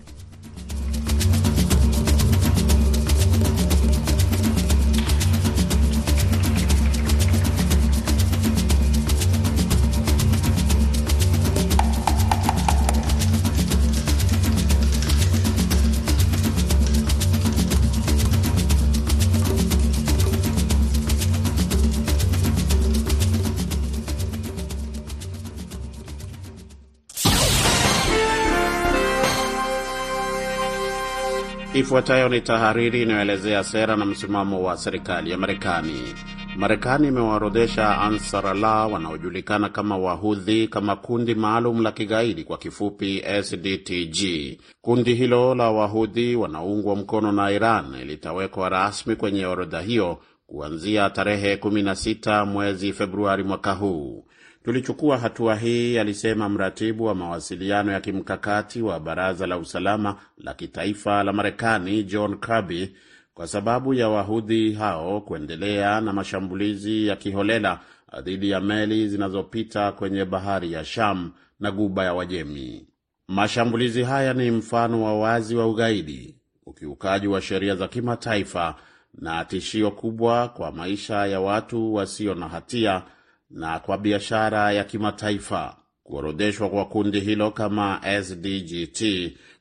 Ifuatayo 31.91 32.29
ni 32.29 32.41
tahariri 32.41 33.03
inayoelezea 33.03 33.65
sera 33.65 33.97
na 33.97 34.05
msimamo 34.05 34.63
wa 34.63 34.77
serikali 34.77 35.31
ya 35.31 35.39
Marekani. 35.39 36.15
Marekani 36.57 37.09
imewaorodhesha 37.09 38.01
Ansar 38.01 38.47
Allah 38.47 38.93
wanaojulikana 38.93 39.69
kama 39.69 39.99
Wahudhi 39.99 40.69
kama 40.69 40.97
kundi 40.97 41.35
maalum 41.35 41.83
la 41.83 41.93
kigaidi, 41.93 42.45
kwa 42.45 42.59
kifupi 42.59 43.23
SDTG. 43.43 44.19
Kundi 44.81 45.15
hilo 45.15 45.55
la 45.55 45.71
Wahudhi 45.71 46.37
wanaoungwa 46.37 46.97
mkono 46.97 47.33
na 47.33 47.51
Iran 47.51 48.05
litawekwa 48.07 48.69
rasmi 48.69 49.17
kwenye 49.17 49.47
orodha 49.47 49.81
hiyo 49.81 50.19
kuanzia 50.47 51.11
tarehe 51.11 51.57
16 51.57 52.47
mwezi 52.47 52.93
Februari 52.93 53.43
mwaka 53.45 53.73
huu. 53.73 54.25
Tulichukua 54.65 55.19
hatua 55.19 55.57
hii, 55.57 55.99
alisema 55.99 56.49
mratibu 56.49 57.05
wa 57.05 57.15
mawasiliano 57.15 57.93
ya 57.93 58.01
kimkakati 58.01 58.83
wa 58.83 59.01
Baraza 59.01 59.47
la 59.47 59.59
Usalama 59.59 60.17
la 60.39 60.55
Kitaifa 60.55 61.23
la 61.23 61.33
Marekani 61.33 62.03
John 62.05 62.39
Kirby, 62.41 62.97
kwa 63.35 63.47
sababu 63.47 63.95
ya 63.95 64.09
wahudhi 64.09 64.73
hao 64.73 65.21
kuendelea 65.21 66.01
na 66.01 66.13
mashambulizi 66.13 67.07
ya 67.07 67.17
kiholela 67.17 67.81
dhidi 68.23 68.51
ya 68.51 68.61
meli 68.61 69.09
zinazopita 69.09 69.93
kwenye 69.93 70.25
bahari 70.25 70.73
ya 70.73 70.85
Sham 70.85 71.33
na 71.61 71.71
Guba 71.71 72.05
ya 72.05 72.15
Wajemi. 72.15 72.87
Mashambulizi 73.29 74.03
haya 74.03 74.35
ni 74.35 74.51
mfano 74.51 75.03
wa 75.05 75.19
wazi 75.19 75.57
wa 75.57 75.67
ugaidi, 75.69 76.37
ukiukaji 76.67 77.27
wa 77.27 77.41
sheria 77.43 77.77
za 77.77 77.89
kimataifa 77.89 78.75
na 79.15 79.45
tishio 79.45 79.91
kubwa 79.91 80.49
kwa 80.49 80.73
maisha 80.73 81.27
ya 81.27 81.41
watu 81.41 81.95
wasio 81.95 82.35
na 82.35 82.49
hatia 82.49 83.03
na 83.51 83.79
kwa 83.79 83.99
biashara 83.99 84.73
ya 84.73 84.85
kimataifa. 84.85 85.77
Kuorodheshwa 86.03 86.71
kwa 86.71 86.85
kundi 86.85 87.21
hilo 87.21 87.51
kama 87.51 88.01
SDGT 88.23 89.03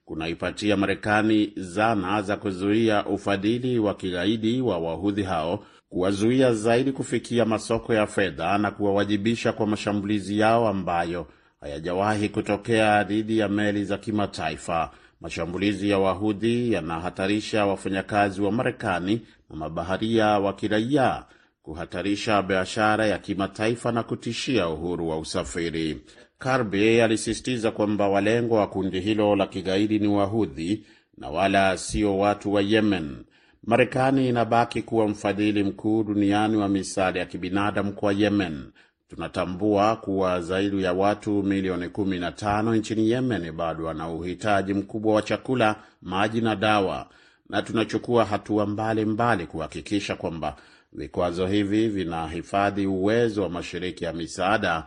kunaipatia 0.06 0.78
Marekani 0.78 1.54
zana 1.56 2.22
za 2.22 2.38
kuzuia 2.38 3.06
ufadhili 3.06 3.80
wa 3.80 3.94
kigaidi 3.96 4.62
wa 4.62 4.78
wahudhi 4.78 5.24
hao, 5.24 5.66
kuwazuia 5.90 6.54
zaidi 6.54 6.92
kufikia 6.92 7.46
masoko 7.46 7.94
ya 7.94 8.08
fedha 8.08 8.58
na 8.58 8.72
kuwawajibisha 8.72 9.54
kwa 9.54 9.68
mashambulizi 9.68 10.40
yao 10.40 10.68
ambayo 10.68 11.28
hayajawahi 11.62 12.30
kutokea 12.30 13.04
dhidi 13.04 13.38
ya 13.38 13.50
meli 13.50 13.86
za 13.86 13.98
kimataifa. 13.98 14.92
Mashambulizi 15.22 15.90
ya 15.90 16.00
wahudhi 16.00 16.74
yanahatarisha 16.74 17.66
wafanyakazi 17.66 18.42
wa 18.42 18.52
Marekani 18.52 19.22
na 19.50 19.56
mabaharia 19.56 20.26
wa 20.40 20.54
kiraia 20.54 21.24
kuhatarisha 21.70 22.42
biashara 22.42 23.06
ya 23.08 23.18
kimataifa 23.18 23.92
na 23.92 24.04
kutishia 24.04 24.70
uhuru 24.70 25.10
wa 25.10 25.18
usafiri. 25.20 26.02
Karbi 26.40 27.02
alisisitiza 27.02 27.72
kwamba 27.72 28.08
walengwa 28.10 28.60
wa 28.60 28.68
kundi 28.68 29.00
hilo 29.00 29.36
la 29.36 29.48
kigaidi 29.48 30.00
ni 30.00 30.08
Wahudhi 30.08 30.86
na 31.18 31.30
wala 31.30 31.78
sio 31.78 32.18
watu 32.18 32.54
wa 32.54 32.62
Yemen. 32.62 33.18
Marekani 33.64 34.30
inabaki 34.30 34.82
kuwa 34.82 35.08
mfadhili 35.08 35.64
mkuu 35.64 36.04
duniani 36.04 36.58
wa 36.58 36.70
misaada 36.70 37.20
ya 37.20 37.26
kibinadamu 37.26 37.94
kwa 37.94 38.14
Yemen. 38.14 38.64
Tunatambua 39.10 39.96
kuwa 39.96 40.42
zaidi 40.42 40.84
ya 40.84 40.94
watu 40.94 41.44
milioni 41.44 41.86
15 41.88 42.76
nchini 42.76 43.10
Yemen 43.12 43.52
bado 43.52 43.86
wana 43.86 44.10
uhitaji 44.10 44.74
mkubwa 44.74 45.14
wa 45.14 45.22
chakula, 45.22 45.76
maji 46.02 46.42
na 46.42 46.56
dawa, 46.56 47.10
na 47.50 47.62
tunachukua 47.62 48.26
hatua 48.26 48.66
mbalimbali 48.66 49.46
kuhakikisha 49.48 50.16
kwamba 50.16 50.56
vikwazo 50.94 51.48
hivi 51.48 51.88
vinahifadhi 51.88 52.88
uwezo 52.88 53.44
wa 53.44 53.50
mashirika 53.50 54.06
ya 54.06 54.14
misaada 54.14 54.86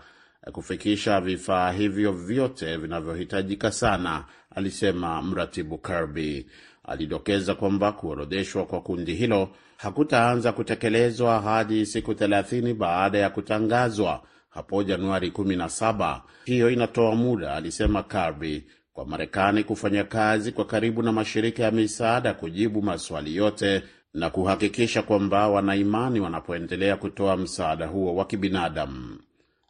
kufikisha 0.52 1.20
vifaa 1.20 1.72
hivyo 1.72 2.12
vyote 2.12 2.76
vinavyohitajika 2.76 3.70
sana, 3.72 4.24
alisema 4.54 5.22
mratibu 5.22 5.78
Kirby. 5.78 6.46
Alidokeza 6.84 7.54
kwamba 7.54 7.92
kuorodheshwa 7.92 8.66
kwa 8.66 8.80
kundi 8.80 9.14
hilo 9.14 9.48
hakutaanza 9.76 10.52
kutekelezwa 10.52 11.40
hadi 11.40 11.86
siku 11.86 12.12
30 12.12 12.74
baada 12.74 13.18
ya 13.18 13.30
kutangazwa 13.30 14.22
hapo 14.50 14.82
Januari 14.82 15.30
17. 15.30 16.20
Hiyo 16.44 16.70
inatoa 16.70 17.14
muda, 17.14 17.54
alisema 17.54 18.02
Kirby, 18.02 18.64
kwa 18.92 19.06
Marekani 19.06 19.64
kufanya 19.64 20.04
kazi 20.04 20.52
kwa 20.52 20.64
karibu 20.64 21.02
na 21.02 21.12
mashirika 21.12 21.62
ya 21.62 21.70
misaada 21.70 22.34
kujibu 22.34 22.82
maswali 22.82 23.36
yote 23.36 23.82
na 24.14 24.30
kuhakikisha 24.30 25.02
kwamba 25.02 25.48
wanaimani 25.48 26.20
wanapoendelea 26.20 26.96
kutoa 26.96 27.36
msaada 27.36 27.86
huo 27.86 28.14
wa 28.14 28.24
kibinadamu. 28.24 29.18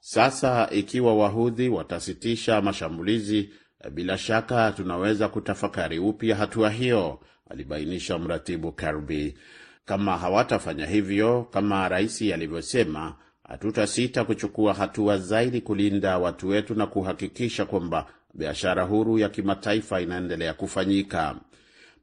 Sasa 0.00 0.68
ikiwa 0.70 1.14
wahudhi 1.14 1.68
watasitisha 1.68 2.61
mashambulizi, 2.61 3.50
bila 3.90 4.18
shaka 4.18 4.72
tunaweza 4.72 5.28
kutafakari 5.28 5.98
upya 5.98 6.37
hatua 6.37 6.70
hiyo, 6.70 7.20
alibainisha 7.50 8.18
mratibu 8.18 8.72
Kirby. 8.72 9.35
Kama 9.85 10.18
hawatafanya 10.18 10.87
hivyo, 10.87 11.42
kama 11.50 11.88
rais 11.88 12.22
alivyosema, 12.22 13.14
hatutasita 13.48 14.24
kuchukua 14.24 14.74
hatua 14.74 15.18
zaidi 15.18 15.61
kulinda 15.61 16.18
watu 16.18 16.48
wetu 16.48 16.74
na 16.74 16.87
kuhakikisha 16.87 17.64
kwamba 17.64 18.07
biashara 18.35 18.83
huru 18.83 19.18
ya 19.18 19.28
kimataifa 19.28 20.00
inaendelea 20.00 20.55
kufanyika. 20.55 21.37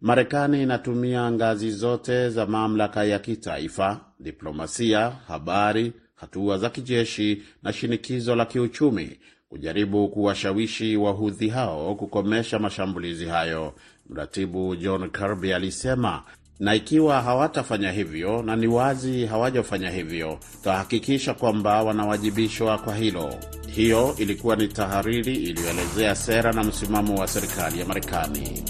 Marekani 0.01 0.63
inatumia 0.63 1.31
ngazi 1.31 1.71
zote 1.71 2.29
za 2.29 2.45
mamlaka 2.45 3.03
ya 3.03 3.19
kitaifa, 3.19 3.99
diplomasia, 4.19 5.09
habari, 5.27 5.93
hatua 6.15 6.57
za 6.57 6.69
kijeshi 6.69 7.43
na 7.63 7.73
shinikizo 7.73 8.35
la 8.35 8.45
kiuchumi 8.45 9.19
kujaribu 9.49 10.07
kuwashawishi 10.09 10.97
wahudhi 10.97 11.49
hao 11.49 11.95
kukomesha 11.95 12.59
mashambulizi 12.59 13.25
hayo, 13.25 13.73
mratibu 14.09 14.75
John 14.75 15.09
Kirby 15.09 15.53
alisema. 15.53 16.23
Na 16.59 16.75
ikiwa 16.75 17.21
hawatafanya 17.21 17.91
hivyo, 17.91 18.41
na 18.43 18.55
ni 18.55 18.67
wazi 18.67 19.25
hawajafanya 19.25 19.89
hivyo, 19.89 20.39
tutahakikisha 20.51 21.33
kwamba 21.33 21.83
wanawajibishwa 21.83 22.77
kwa 22.77 22.95
hilo. 22.95 23.35
Hiyo 23.75 24.15
ilikuwa 24.17 24.55
ni 24.55 24.67
tahariri 24.67 25.35
iliyoelezea 25.35 26.15
sera 26.15 26.53
na 26.53 26.63
msimamo 26.63 27.15
wa 27.15 27.27
serikali 27.27 27.79
ya 27.79 27.85
Marekani. 27.85 28.63